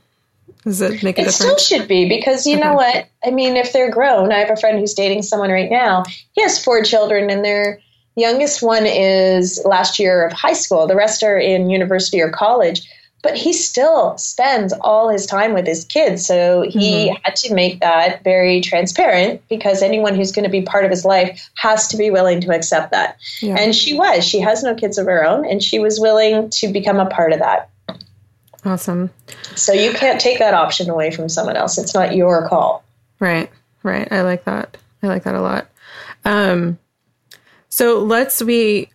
[0.64, 1.37] does it make a it difference?
[1.37, 2.64] still should be because you okay.
[2.64, 3.06] know what?
[3.24, 6.04] I mean, if they're grown, I have a friend who's dating someone right now.
[6.32, 7.80] He has four children, and they're
[8.16, 10.87] youngest one is last year of high school.
[10.87, 12.88] The rest are in university or college.
[13.24, 16.26] But he still spends all his time with his kids.
[16.26, 17.16] So he mm-hmm.
[17.22, 21.06] had to make that very transparent because anyone who's going to be part of his
[21.06, 23.16] life has to be willing to accept that.
[23.40, 23.56] Yeah.
[23.58, 24.24] And she was.
[24.24, 27.32] She has no kids of her own, and she was willing to become a part
[27.32, 27.70] of that.
[28.62, 29.10] Awesome.
[29.56, 31.78] So you can't take that option away from someone else.
[31.78, 32.84] It's not your call.
[33.20, 33.50] Right.
[33.82, 34.06] Right.
[34.12, 34.76] I like that.
[35.02, 35.68] I like that a lot.
[36.26, 36.78] Um,
[37.70, 38.90] so let's we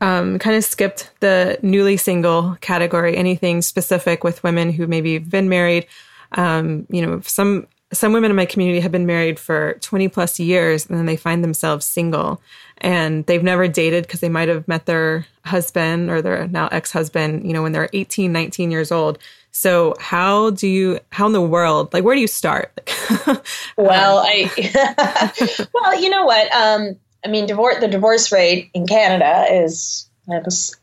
[0.00, 3.16] um, kind of skipped the newly single category.
[3.16, 5.86] Anything specific with women who maybe have been married?
[6.32, 10.40] Um, you know, some some women in my community have been married for 20 plus
[10.40, 12.40] years and then they find themselves single
[12.78, 17.46] and they've never dated because they might have met their husband or their now ex-husband
[17.46, 19.18] you know when they're 18 19 years old
[19.52, 22.72] so how do you how in the world like where do you start
[23.76, 24.50] well i
[25.72, 30.08] well you know what um I mean, divorce the divorce rate in Canada is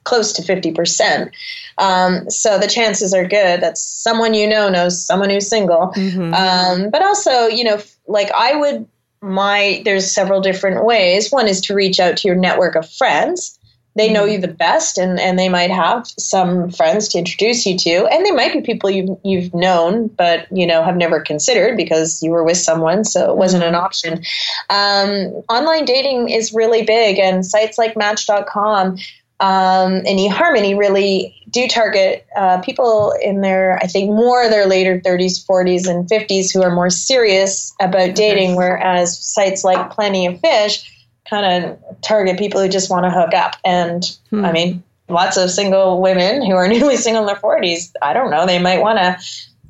[0.03, 1.31] close to 50%.
[1.77, 5.93] Um, so the chances are good that someone you know knows someone who's single.
[5.95, 6.33] Mm-hmm.
[6.33, 8.85] Um, but also, you know, like I would,
[9.21, 11.31] my, there's several different ways.
[11.31, 13.57] One is to reach out to your network of friends
[13.95, 17.77] they know you the best and, and they might have some friends to introduce you
[17.77, 21.77] to and they might be people you've, you've known but you know have never considered
[21.77, 24.23] because you were with someone so it wasn't an option.
[24.69, 28.97] Um, online dating is really big and sites like match.com
[29.39, 34.99] um, and eharmony really do target uh, people in their i think more their later
[34.99, 40.39] 30s 40s and 50s who are more serious about dating whereas sites like plenty of
[40.39, 40.89] fish
[41.33, 43.55] kind of target people who just want to hook up.
[43.65, 44.45] And hmm.
[44.45, 48.31] I mean, lots of single women who are newly single in their 40s, I don't
[48.31, 49.17] know, they might want to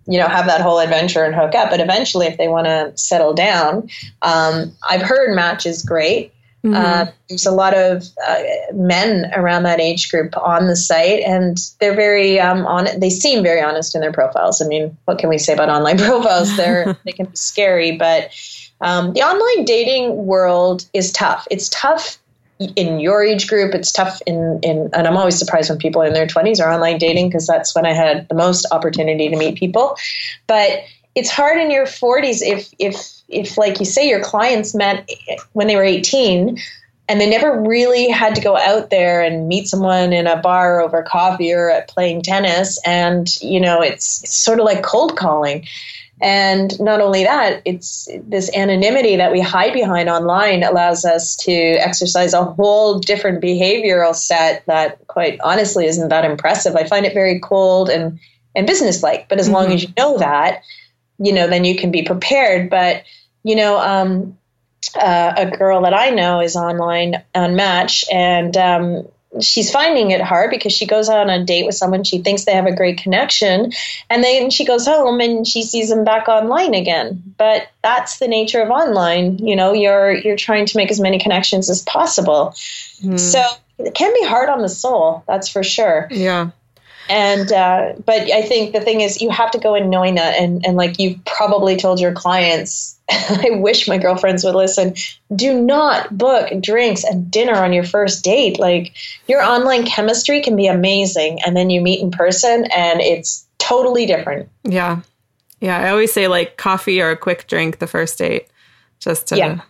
[0.05, 2.91] you know have that whole adventure and hook up but eventually if they want to
[2.97, 3.87] settle down
[4.21, 6.33] um, i've heard match is great
[6.65, 6.75] Mm-hmm.
[6.75, 8.41] Uh, there's a lot of uh,
[8.73, 12.87] men around that age group on the site, and they're very um, on.
[12.97, 14.61] They seem very honest in their profiles.
[14.61, 16.55] I mean, what can we say about online profiles?
[16.55, 18.31] They're they can be scary, but
[18.83, 21.47] um, the online dating world is tough.
[21.49, 22.19] It's tough
[22.59, 23.73] in your age group.
[23.73, 26.97] It's tough in in, and I'm always surprised when people in their 20s are online
[26.97, 29.97] dating because that's when I had the most opportunity to meet people.
[30.47, 30.83] But
[31.15, 35.09] it's hard in your 40s if if if like you say your clients met
[35.53, 36.59] when they were 18
[37.07, 40.81] and they never really had to go out there and meet someone in a bar
[40.81, 45.15] over coffee or at playing tennis and you know it's, it's sort of like cold
[45.15, 45.65] calling
[46.23, 51.51] and not only that it's this anonymity that we hide behind online allows us to
[51.51, 57.13] exercise a whole different behavioral set that quite honestly isn't that impressive i find it
[57.13, 58.19] very cold and
[58.55, 59.55] and businesslike but as mm-hmm.
[59.55, 60.63] long as you know that
[61.17, 62.69] you know, then you can be prepared.
[62.69, 63.03] But,
[63.43, 64.37] you know, um,
[64.95, 69.07] uh, a girl that I know is online on Match, and um,
[69.41, 72.53] she's finding it hard because she goes on a date with someone she thinks they
[72.53, 73.71] have a great connection.
[74.09, 77.21] And then she goes home and she sees them back online again.
[77.37, 79.39] But that's the nature of online.
[79.39, 82.53] You know you're you're trying to make as many connections as possible.
[83.03, 83.19] Mm.
[83.19, 83.43] so
[83.79, 86.07] it can be hard on the soul that's for sure.
[86.11, 86.51] Yeah
[87.09, 90.35] and uh, but I think the thing is you have to go in knowing that.
[90.35, 94.95] And and like you've probably told your clients I wish my girlfriends would listen.
[95.35, 98.59] Do not book drinks and dinner on your first date.
[98.59, 98.93] Like
[99.27, 101.39] your online chemistry can be amazing.
[101.45, 104.49] And then you meet in person and it's totally different.
[104.63, 105.01] Yeah.
[105.59, 105.79] Yeah.
[105.79, 108.47] I always say like coffee or a quick drink the first date
[108.99, 109.61] just to yeah.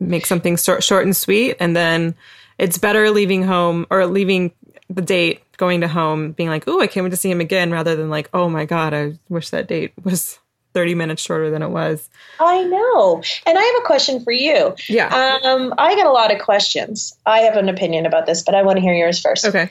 [0.00, 1.56] make something short, short and sweet.
[1.60, 2.16] And then
[2.58, 4.52] it's better leaving home or leaving
[4.88, 7.70] the date going to home being like, "Oh, I can't wait to see him again,"
[7.70, 10.38] rather than like, "Oh my god, I wish that date was
[10.74, 12.08] 30 minutes shorter than it was."
[12.40, 13.22] I know.
[13.46, 14.74] And I have a question for you.
[14.88, 15.40] Yeah.
[15.44, 17.16] Um, I get a lot of questions.
[17.26, 19.46] I have an opinion about this, but I want to hear yours first.
[19.46, 19.70] Okay.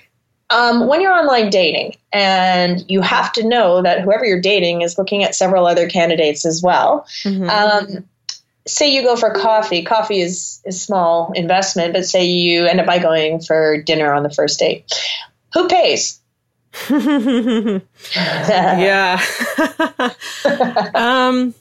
[0.49, 4.97] Um, when you're online dating and you have to know that whoever you're dating is
[4.99, 7.07] looking at several other candidates as well.
[7.23, 7.49] Mm-hmm.
[7.49, 8.05] Um,
[8.65, 12.85] say you go for coffee coffee is a small investment but say you end up
[12.85, 14.85] by going for dinner on the first date
[15.53, 16.19] who pays?
[18.49, 19.23] yeah.
[20.95, 21.53] um,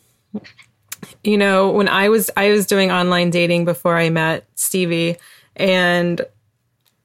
[1.22, 5.18] you know, when I was I was doing online dating before I met Stevie,
[5.54, 6.20] and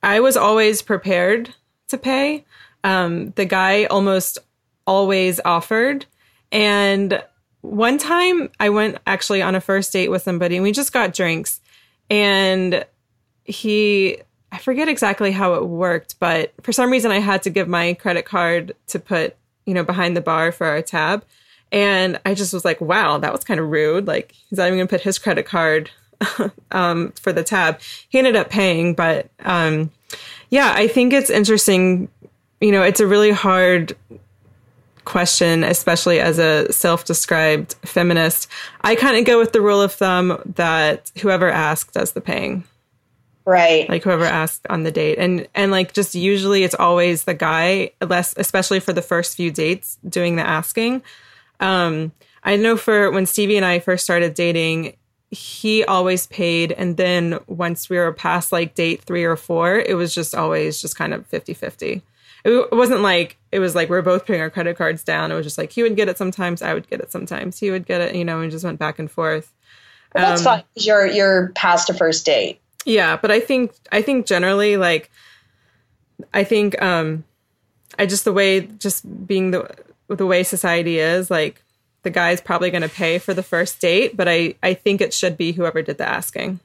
[0.01, 1.53] I was always prepared
[1.89, 2.45] to pay.
[2.83, 4.38] Um, the guy almost
[4.86, 6.05] always offered,
[6.51, 7.21] and
[7.62, 11.13] one time I went actually on a first date with somebody, and we just got
[11.13, 11.60] drinks,
[12.10, 12.86] and
[13.43, 17.67] he I forget exactly how it worked, but for some reason I had to give
[17.67, 21.26] my credit card to put, you know, behind the bar for our tab.
[21.72, 24.08] And I just was like, wow, that was kind of rude.
[24.08, 25.91] Like, he's not even going to put his credit card
[26.72, 27.82] um, for the tab.
[28.08, 29.91] He ended up paying, but um,
[30.50, 32.08] yeah, I think it's interesting.
[32.62, 33.98] You know, it's a really hard
[35.08, 38.48] question, especially as a self described feminist.
[38.82, 42.65] I kind of go with the rule of thumb that whoever asks does the paying.
[43.46, 43.89] Right.
[43.89, 45.17] Like whoever asks on the date.
[45.17, 49.50] And and like just usually it's always the guy less especially for the first few
[49.50, 51.02] dates doing the asking.
[51.62, 52.12] Um
[52.43, 54.96] i know for when stevie and i first started dating
[55.30, 56.72] he always paid.
[56.72, 60.82] And then once we were past like date three or four it was just always
[60.82, 62.02] just kind of 50 50
[62.47, 65.31] it wasn't like it was like we are both putting our credit cards down.
[65.31, 67.60] It was just like he would get it sometimes i would get it sometimes.
[67.60, 69.53] He would get it you know and just went back and forth.
[70.15, 72.60] Well, that's um, fine you're you're past a first date.
[72.86, 75.12] Yeah, but I think I think generally like
[76.33, 77.25] I think um
[77.99, 79.69] I just the way just being the
[80.07, 81.62] the way society is like
[82.03, 85.13] the guy's probably going to pay for the first date, but I I think it
[85.13, 86.62] should be whoever did the asking.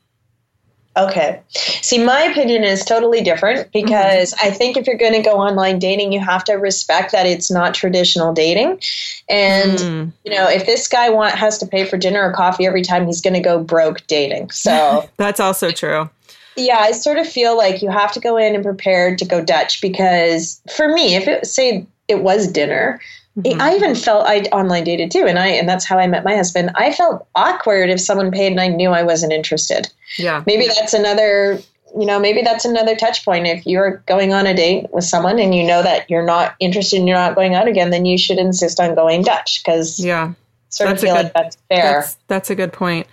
[0.96, 1.40] Okay.
[1.48, 4.46] See, my opinion is totally different because mm-hmm.
[4.46, 7.50] I think if you're going to go online dating, you have to respect that it's
[7.50, 8.80] not traditional dating.
[9.28, 10.12] And, mm.
[10.24, 13.06] you know, if this guy want, has to pay for dinner or coffee every time,
[13.06, 14.50] he's going to go broke dating.
[14.50, 16.10] So that's also true.
[16.56, 19.42] Yeah, I sort of feel like you have to go in and prepared to go
[19.42, 23.00] Dutch because for me, if it say it was dinner,
[23.38, 23.62] Mm-hmm.
[23.62, 26.36] I even felt I online dated too, and I and that's how I met my
[26.36, 26.70] husband.
[26.74, 29.90] I felt awkward if someone paid and I knew I wasn't interested.
[30.18, 31.58] Yeah, maybe that's another.
[31.98, 33.46] You know, maybe that's another touch point.
[33.46, 36.98] If you're going on a date with someone and you know that you're not interested
[36.98, 40.32] and you're not going out again, then you should insist on going Dutch because yeah,
[40.68, 42.00] sort that's of feel good, like that's fair.
[42.00, 43.06] That's, that's a good point.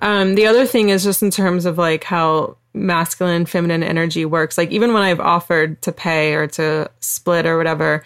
[0.00, 4.56] Um, the other thing is just in terms of like how masculine feminine energy works.
[4.56, 8.02] Like even when I've offered to pay or to split or whatever,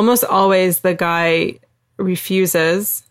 [0.00, 1.58] almost always the guy
[1.98, 3.02] refuses.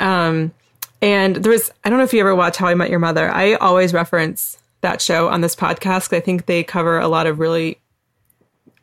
[0.00, 0.52] Um,
[1.00, 3.30] and there was, I don't know if you ever watch How I Met Your Mother.
[3.30, 6.12] I always reference that show on this podcast.
[6.12, 7.78] I think they cover a lot of really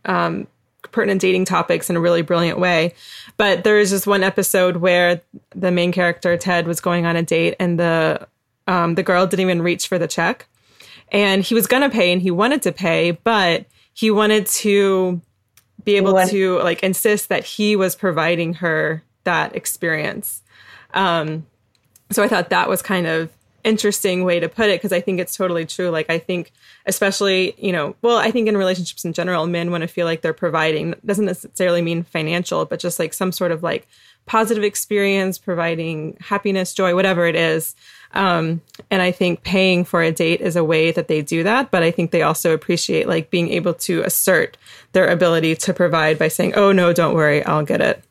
[0.06, 0.48] um,
[0.94, 2.94] pertinent dating topics in a really brilliant way.
[3.36, 5.20] But there is just one episode where
[5.54, 8.30] the main character Ted was going on a date, and the
[8.66, 10.48] um, the girl didn't even reach for the check,
[11.12, 15.20] and he was gonna pay, and he wanted to pay, but he wanted to
[15.84, 16.30] be able what?
[16.30, 20.42] to like insist that he was providing her that experience.
[20.94, 21.46] Um,
[22.12, 23.30] so I thought that was kind of
[23.64, 25.90] interesting way to put it because I think it's totally true.
[25.90, 26.52] Like I think
[26.86, 30.22] especially, you know, well, I think in relationships in general, men want to feel like
[30.22, 33.88] they're providing doesn't necessarily mean financial, but just like some sort of like
[34.26, 37.76] positive experience, providing happiness, joy, whatever it is.
[38.14, 41.72] Um, and I think paying for a date is a way that they do that.
[41.72, 44.58] But I think they also appreciate like being able to assert
[44.92, 48.04] their ability to provide by saying, "Oh no, don't worry, I'll get it."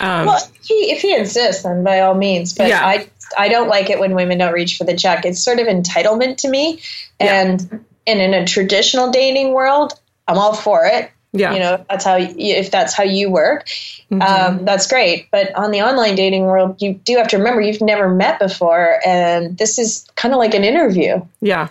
[0.00, 2.52] Um, well, if he, if he insists, then by all means.
[2.52, 2.84] But yeah.
[2.84, 3.08] I
[3.38, 5.24] I don't like it when women don't reach for the check.
[5.24, 6.80] It's sort of entitlement to me.
[7.20, 7.78] And yeah.
[8.06, 9.92] and in a traditional dating world,
[10.26, 11.10] I'm all for it.
[11.36, 11.52] Yeah.
[11.52, 14.22] You know, that's how, you, if that's how you work, mm-hmm.
[14.22, 15.28] um, that's great.
[15.32, 19.00] But on the online dating world, you do have to remember you've never met before.
[19.04, 21.20] And this is kind of like an interview.
[21.40, 21.68] Yeah.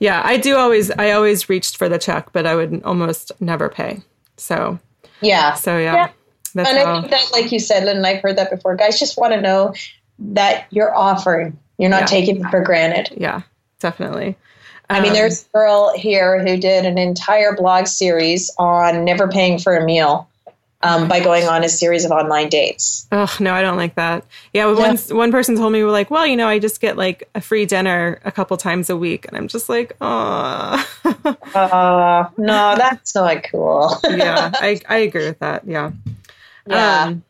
[0.00, 0.22] Yeah.
[0.24, 4.00] I do always, I always reached for the check, but I would almost never pay.
[4.38, 4.78] So,
[5.20, 5.52] yeah.
[5.52, 5.94] So, yeah.
[5.94, 6.08] yeah.
[6.54, 8.76] That's and I think that, like you said, Lynn, I've heard that before.
[8.76, 9.74] Guys just want to know
[10.18, 11.58] that you're offering.
[11.78, 12.06] You're not yeah.
[12.06, 13.12] taking it for granted.
[13.20, 13.42] Yeah,
[13.80, 14.36] definitely.
[14.90, 19.58] I mean, there's a girl here who did an entire blog series on never paying
[19.58, 20.28] for a meal
[20.84, 23.06] um, by going on a series of online dates.
[23.10, 24.24] Oh no, I don't like that.
[24.52, 24.78] Yeah, yeah.
[24.78, 27.40] one one person told me, "We're like, well, you know, I just get like a
[27.40, 30.86] free dinner a couple times a week," and I'm just like, oh,
[31.54, 33.98] uh, no, that's not cool.
[34.04, 35.66] yeah, I I agree with that.
[35.66, 35.92] Yeah,
[36.66, 37.04] yeah.
[37.04, 37.24] Um,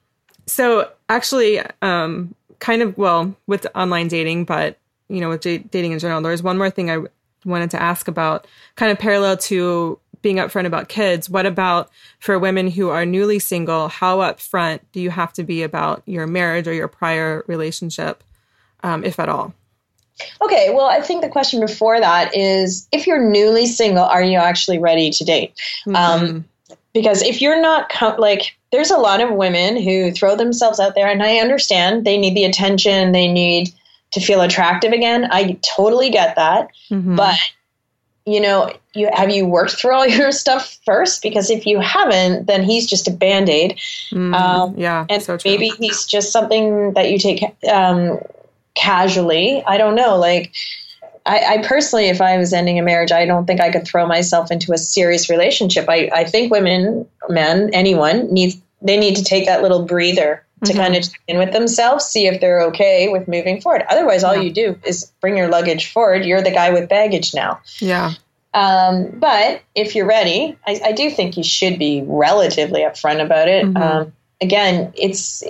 [0.46, 4.78] so actually, um, kind of well with online dating, but
[5.08, 7.04] you know, with j- dating in general, there's one more thing I
[7.44, 11.28] wanted to ask about, kind of parallel to being upfront about kids.
[11.28, 13.88] What about for women who are newly single?
[13.88, 18.24] How upfront do you have to be about your marriage or your prior relationship,
[18.82, 19.54] um, if at all?
[20.40, 24.38] Okay, well, I think the question before that is if you're newly single, are you
[24.38, 25.54] actually ready to date?
[25.86, 25.96] Mm-hmm.
[25.96, 26.44] Um,
[26.94, 31.08] because if you're not like there's a lot of women who throw themselves out there
[31.08, 33.70] and i understand they need the attention they need
[34.14, 35.28] to feel attractive again.
[35.30, 36.68] I totally get that.
[36.90, 37.16] Mm-hmm.
[37.16, 37.38] but
[38.26, 41.22] you know you have you worked through all your stuff first?
[41.22, 43.78] Because if you haven't then he's just a band-aid.
[44.10, 48.18] Mm, um, yeah and so maybe he's just something that you take um,
[48.74, 49.62] casually.
[49.66, 50.16] I don't know.
[50.16, 50.52] Like
[51.26, 54.06] I, I, personally, if I was ending a marriage, I don't think I could throw
[54.06, 55.88] myself into a serious relationship.
[55.88, 60.72] I, I think women, men, anyone needs they need to take that little breather to
[60.72, 60.80] mm-hmm.
[60.80, 63.84] kind of check in with themselves, see if they're okay with moving forward.
[63.88, 64.42] Otherwise, all yeah.
[64.42, 66.24] you do is bring your luggage forward.
[66.24, 67.60] You're the guy with baggage now.
[67.78, 68.14] Yeah.
[68.54, 73.48] Um, but if you're ready, I, I, do think you should be relatively upfront about
[73.48, 73.64] it.
[73.64, 73.76] Mm-hmm.
[73.76, 75.42] Um, again, it's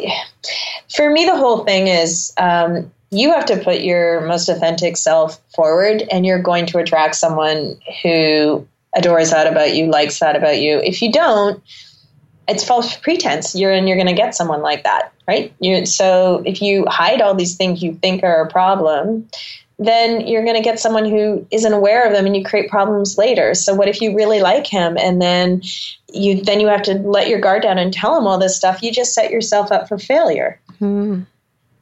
[0.94, 5.38] for me, the whole thing is um, you have to put your most authentic self
[5.54, 10.58] forward and you're going to attract someone who adores that about you, likes that about
[10.58, 10.78] you.
[10.78, 11.62] If you don't,
[12.47, 13.55] it's false pretense.
[13.55, 15.53] You're and you're going to get someone like that, right?
[15.61, 19.28] You, so if you hide all these things you think are a problem,
[19.78, 23.18] then you're going to get someone who isn't aware of them, and you create problems
[23.18, 23.55] later.
[23.55, 25.62] So what if you really like him, and then
[26.12, 28.82] you then you have to let your guard down and tell him all this stuff?
[28.82, 30.61] You just set yourself up for failure.
[30.80, 31.22] Mm-hmm.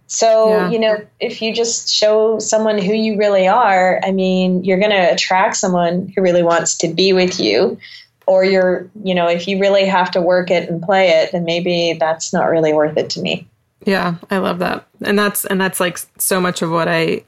[0.06, 0.70] So, yeah.
[0.70, 4.90] you know, if you just show someone who you really are, I mean, you're going
[4.90, 7.78] to attract someone who really wants to be with you.
[8.26, 11.44] Or you're, you know, if you really have to work it and play it, then
[11.44, 13.48] maybe that's not really worth it to me.
[13.84, 14.86] Yeah, I love that.
[15.02, 17.24] And that's and that's like so much of what I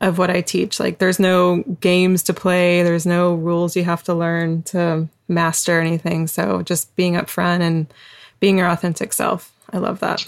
[0.00, 0.78] of what I teach.
[0.78, 5.80] Like there's no games to play, there's no rules you have to learn to master
[5.80, 6.26] anything.
[6.26, 7.92] So just being upfront and
[8.40, 9.52] being your authentic self.
[9.72, 10.26] I love that.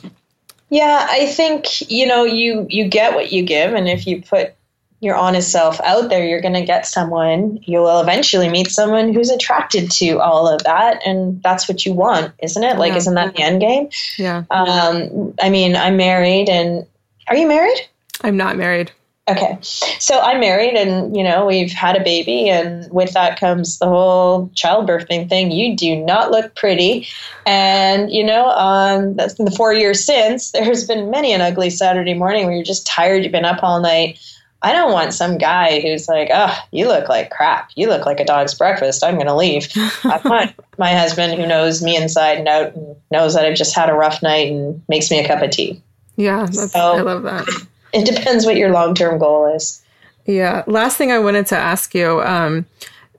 [0.68, 4.54] Yeah, I think you know you you get what you give, and if you put
[5.00, 7.58] your honest self out there, you're going to get someone.
[7.62, 11.94] You will eventually meet someone who's attracted to all of that, and that's what you
[11.94, 12.76] want, isn't it?
[12.76, 12.98] Like, yeah.
[12.98, 13.88] isn't that the end game?
[14.18, 14.44] Yeah.
[14.50, 16.86] Um, I mean, I'm married, and
[17.28, 17.80] are you married?
[18.22, 18.92] I'm not married.
[19.30, 19.58] Okay.
[19.62, 23.86] So I'm married and, you know, we've had a baby and with that comes the
[23.86, 25.52] whole childbirthing thing.
[25.52, 27.06] You do not look pretty.
[27.46, 31.70] And, you know, um, that's in the four years since, there's been many an ugly
[31.70, 34.18] Saturday morning where you're just tired, you've been up all night.
[34.62, 37.70] I don't want some guy who's like, oh, you look like crap.
[37.76, 39.02] You look like a dog's breakfast.
[39.02, 39.68] I'm going to leave.
[40.04, 43.74] I want my husband who knows me inside and out and knows that I've just
[43.74, 45.82] had a rough night and makes me a cup of tea.
[46.16, 47.48] Yeah, so, I love that
[47.92, 49.82] it depends what your long term goal is.
[50.26, 50.62] Yeah.
[50.66, 52.66] Last thing I wanted to ask you, um,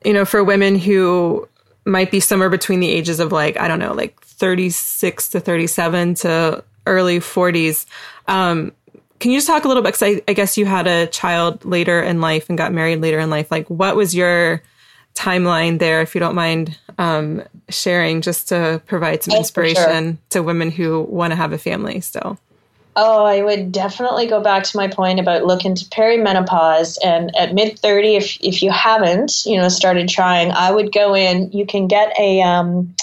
[0.05, 1.47] you know, for women who
[1.85, 6.15] might be somewhere between the ages of like, I don't know, like 36 to 37
[6.15, 7.85] to early 40s.
[8.27, 8.71] Um,
[9.21, 9.93] can you just talk a little bit?
[9.93, 13.19] Because I, I, guess you had a child later in life and got married later
[13.19, 13.51] in life.
[13.51, 14.63] Like, what was your
[15.13, 20.17] timeline there, if you don't mind um, sharing, just to provide some inspiration sure.
[20.31, 22.39] to women who want to have a family still?
[22.95, 27.53] Oh, I would definitely go back to my point about look into perimenopause and at
[27.53, 31.65] mid 30 if if you haven't, you know, started trying, I would go in, you
[31.65, 32.93] can get a um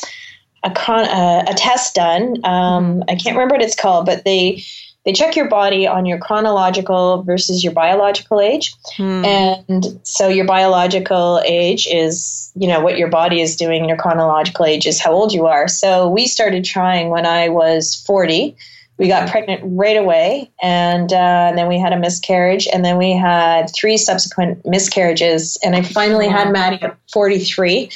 [0.63, 2.45] a con- uh, a test done.
[2.45, 3.03] Um, mm-hmm.
[3.09, 4.63] I can't remember what it's called, but they
[5.05, 8.75] they check your body on your chronological versus your biological age.
[8.97, 9.25] Hmm.
[9.25, 14.67] And so your biological age is, you know, what your body is doing, your chronological
[14.67, 15.69] age is how old you are.
[15.69, 18.57] So we started trying when I was 40
[18.99, 22.99] we got pregnant right away and, uh, and, then we had a miscarriage and then
[22.99, 27.91] we had three subsequent miscarriages and i finally had maddie at 43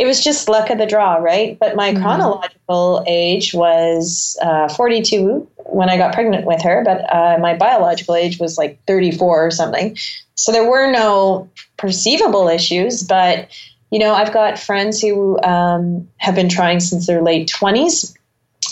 [0.00, 2.02] it was just luck of the draw right but my mm-hmm.
[2.02, 8.14] chronological age was uh, 42 when i got pregnant with her but uh, my biological
[8.14, 9.96] age was like 34 or something
[10.34, 13.48] so there were no perceivable issues but
[13.90, 18.16] you know i've got friends who um, have been trying since their late 20s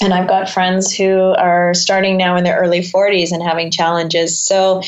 [0.00, 4.38] and I've got friends who are starting now in their early 40s and having challenges.
[4.38, 4.82] So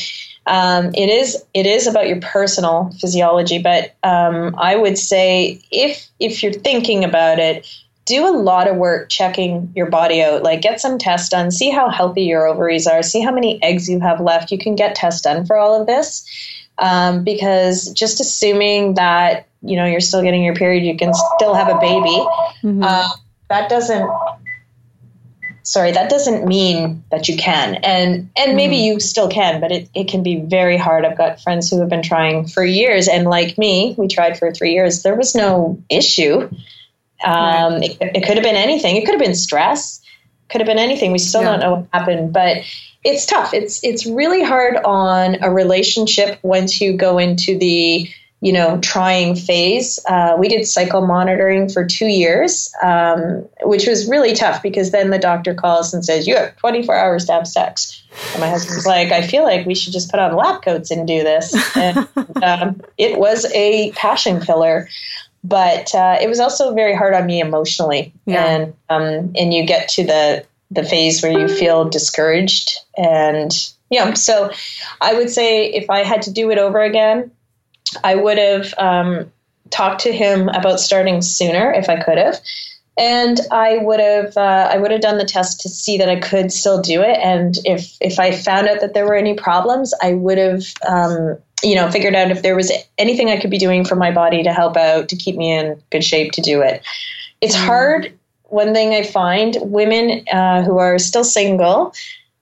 [0.47, 6.09] um, it is it is about your personal physiology, but um, I would say if
[6.19, 7.67] if you're thinking about it,
[8.05, 10.41] do a lot of work checking your body out.
[10.41, 13.87] Like get some tests done, see how healthy your ovaries are, see how many eggs
[13.87, 14.51] you have left.
[14.51, 16.25] You can get tests done for all of this.
[16.79, 21.53] Um, because just assuming that you know you're still getting your period, you can still
[21.53, 22.25] have a baby.
[22.63, 22.83] Mm-hmm.
[22.83, 23.09] Uh,
[23.49, 24.09] that doesn't
[25.63, 27.75] sorry that doesn't mean that you can.
[27.75, 28.83] And and maybe mm.
[28.83, 31.05] you still can but it, it can be very hard.
[31.05, 34.51] I've got friends who have been trying for years and like me we tried for
[34.51, 35.03] three years.
[35.03, 36.49] There was no issue.
[37.23, 37.97] Um, right.
[38.01, 38.95] it, it could have been anything.
[38.95, 40.01] It could have been stress.
[40.49, 41.11] Could have been anything.
[41.11, 41.51] We still yeah.
[41.51, 42.63] don't know what happened but
[43.03, 43.53] it's tough.
[43.53, 48.09] It's it's really hard on a relationship once you go into the
[48.41, 49.99] you know, trying phase.
[50.07, 55.11] Uh, we did cycle monitoring for two years, um, which was really tough because then
[55.11, 58.01] the doctor calls and says, You have 24 hours to have sex.
[58.33, 61.07] And my husband's like, I feel like we should just put on lab coats and
[61.07, 61.77] do this.
[61.77, 62.07] And
[62.43, 64.89] um, it was a passion killer.
[65.43, 68.13] But uh, it was also very hard on me emotionally.
[68.25, 68.45] Yeah.
[68.45, 72.71] And, um, and you get to the, the phase where you feel discouraged.
[72.95, 73.51] And,
[73.89, 74.51] yeah, so
[74.99, 77.31] I would say if I had to do it over again,
[78.03, 79.31] I would have um,
[79.69, 82.39] talked to him about starting sooner if I could have.
[82.97, 86.19] And I would have uh, I would have done the test to see that I
[86.19, 87.17] could still do it.
[87.19, 91.37] And if if I found out that there were any problems, I would have um,
[91.63, 94.43] you know figured out if there was anything I could be doing for my body
[94.43, 96.83] to help out to keep me in good shape to do it.
[97.39, 97.65] It's mm.
[97.65, 98.19] hard.
[98.43, 101.93] One thing I find women uh, who are still single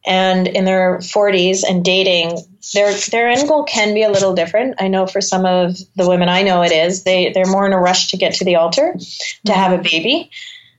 [0.06, 2.40] and in their 40s and dating
[2.74, 4.76] their their end goal can be a little different.
[4.80, 7.04] I know for some of the women i know it is.
[7.04, 8.96] They they're more in a rush to get to the altar
[9.46, 10.32] to have a baby.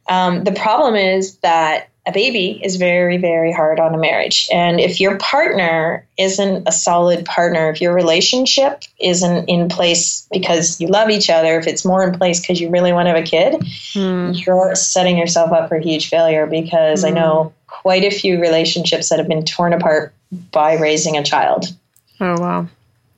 [0.08, 4.48] Um, the problem is that a baby is very very hard on a marriage.
[4.52, 10.80] And if your partner isn't a solid partner if your relationship isn't in place because
[10.80, 13.22] you love each other if it's more in place because you really want to have
[13.22, 13.54] a kid
[13.94, 14.46] mm.
[14.46, 17.08] you're setting yourself up for huge failure because mm.
[17.08, 20.12] i know quite a few relationships that have been torn apart
[20.52, 21.66] by raising a child.
[22.20, 22.68] Oh, wow.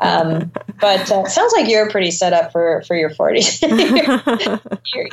[0.00, 3.62] Um, but uh, sounds like you're pretty set up for, for your 40s.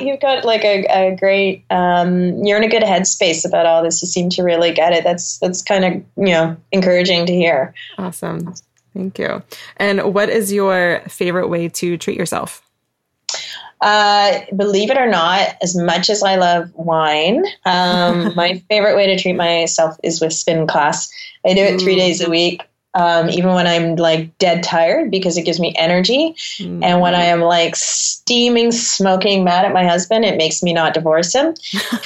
[0.00, 3.82] you have got like a, a great, um, you're in a good headspace about all
[3.82, 4.02] this.
[4.02, 5.02] You seem to really get it.
[5.02, 7.74] That's, that's kind of, you know, encouraging to hear.
[7.98, 8.54] Awesome.
[8.92, 9.42] Thank you.
[9.78, 12.63] And what is your favorite way to treat yourself?
[13.84, 19.06] Uh, believe it or not, as much as I love wine, um, my favorite way
[19.08, 21.12] to treat myself is with spin class.
[21.44, 22.62] I do it three days a week.
[22.94, 26.34] um, even when I'm like dead tired because it gives me energy.
[26.58, 26.82] Mm-hmm.
[26.82, 30.94] And when I am like steaming, smoking, mad at my husband, it makes me not
[30.94, 31.54] divorce him.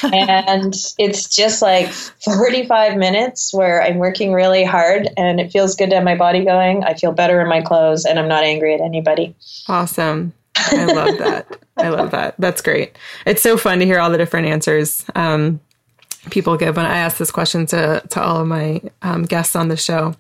[0.03, 5.91] and it's just like 45 minutes where I'm working really hard and it feels good
[5.91, 6.83] to have my body going.
[6.85, 9.37] I feel better in my clothes and I'm not angry at anybody.
[9.69, 10.33] Awesome.
[10.71, 11.59] I love that.
[11.77, 12.35] I love that.
[12.39, 12.97] That's great.
[13.27, 15.05] It's so fun to hear all the different answers.
[15.15, 15.61] Um,
[16.31, 19.69] people give when I ask this question to to all of my um, guests on
[19.69, 20.15] the show.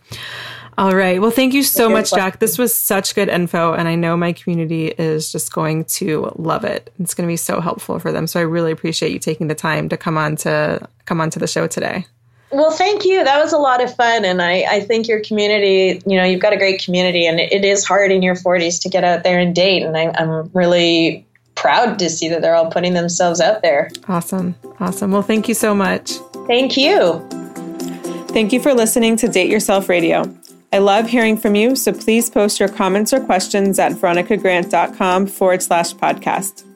[0.78, 1.20] All right.
[1.20, 2.38] Well, thank you so much, Jacq.
[2.38, 6.62] This was such good info, and I know my community is just going to love
[6.62, 6.92] it.
[7.00, 8.28] It's going to be so helpful for them.
[8.28, 11.40] So I really appreciate you taking the time to come on to come on to
[11.40, 12.06] the show today.
[12.50, 13.24] Well, thank you.
[13.24, 16.00] That was a lot of fun, and I, I think your community.
[16.06, 18.88] You know, you've got a great community, and it is hard in your 40s to
[18.88, 19.82] get out there and date.
[19.82, 23.90] And I, I'm really proud to see that they're all putting themselves out there.
[24.08, 24.54] Awesome.
[24.80, 25.10] Awesome.
[25.10, 26.12] Well, thank you so much.
[26.46, 27.26] Thank you.
[28.28, 30.22] Thank you for listening to Date Yourself Radio.
[30.72, 35.62] I love hearing from you, so please post your comments or questions at veronicagrant.com forward
[35.62, 36.67] slash podcast.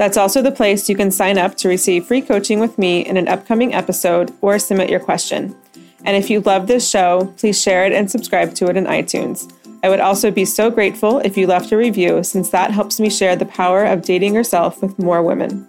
[0.00, 3.18] That's also the place you can sign up to receive free coaching with me in
[3.18, 5.54] an upcoming episode or submit your question.
[6.06, 9.52] And if you love this show, please share it and subscribe to it in iTunes.
[9.82, 13.10] I would also be so grateful if you left a review, since that helps me
[13.10, 15.68] share the power of dating yourself with more women.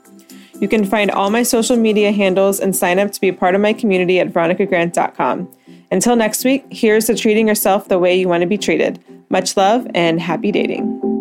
[0.62, 3.54] You can find all my social media handles and sign up to be a part
[3.54, 5.54] of my community at veronicagrant.com.
[5.92, 9.04] Until next week, here's to treating yourself the way you want to be treated.
[9.30, 11.21] Much love and happy dating.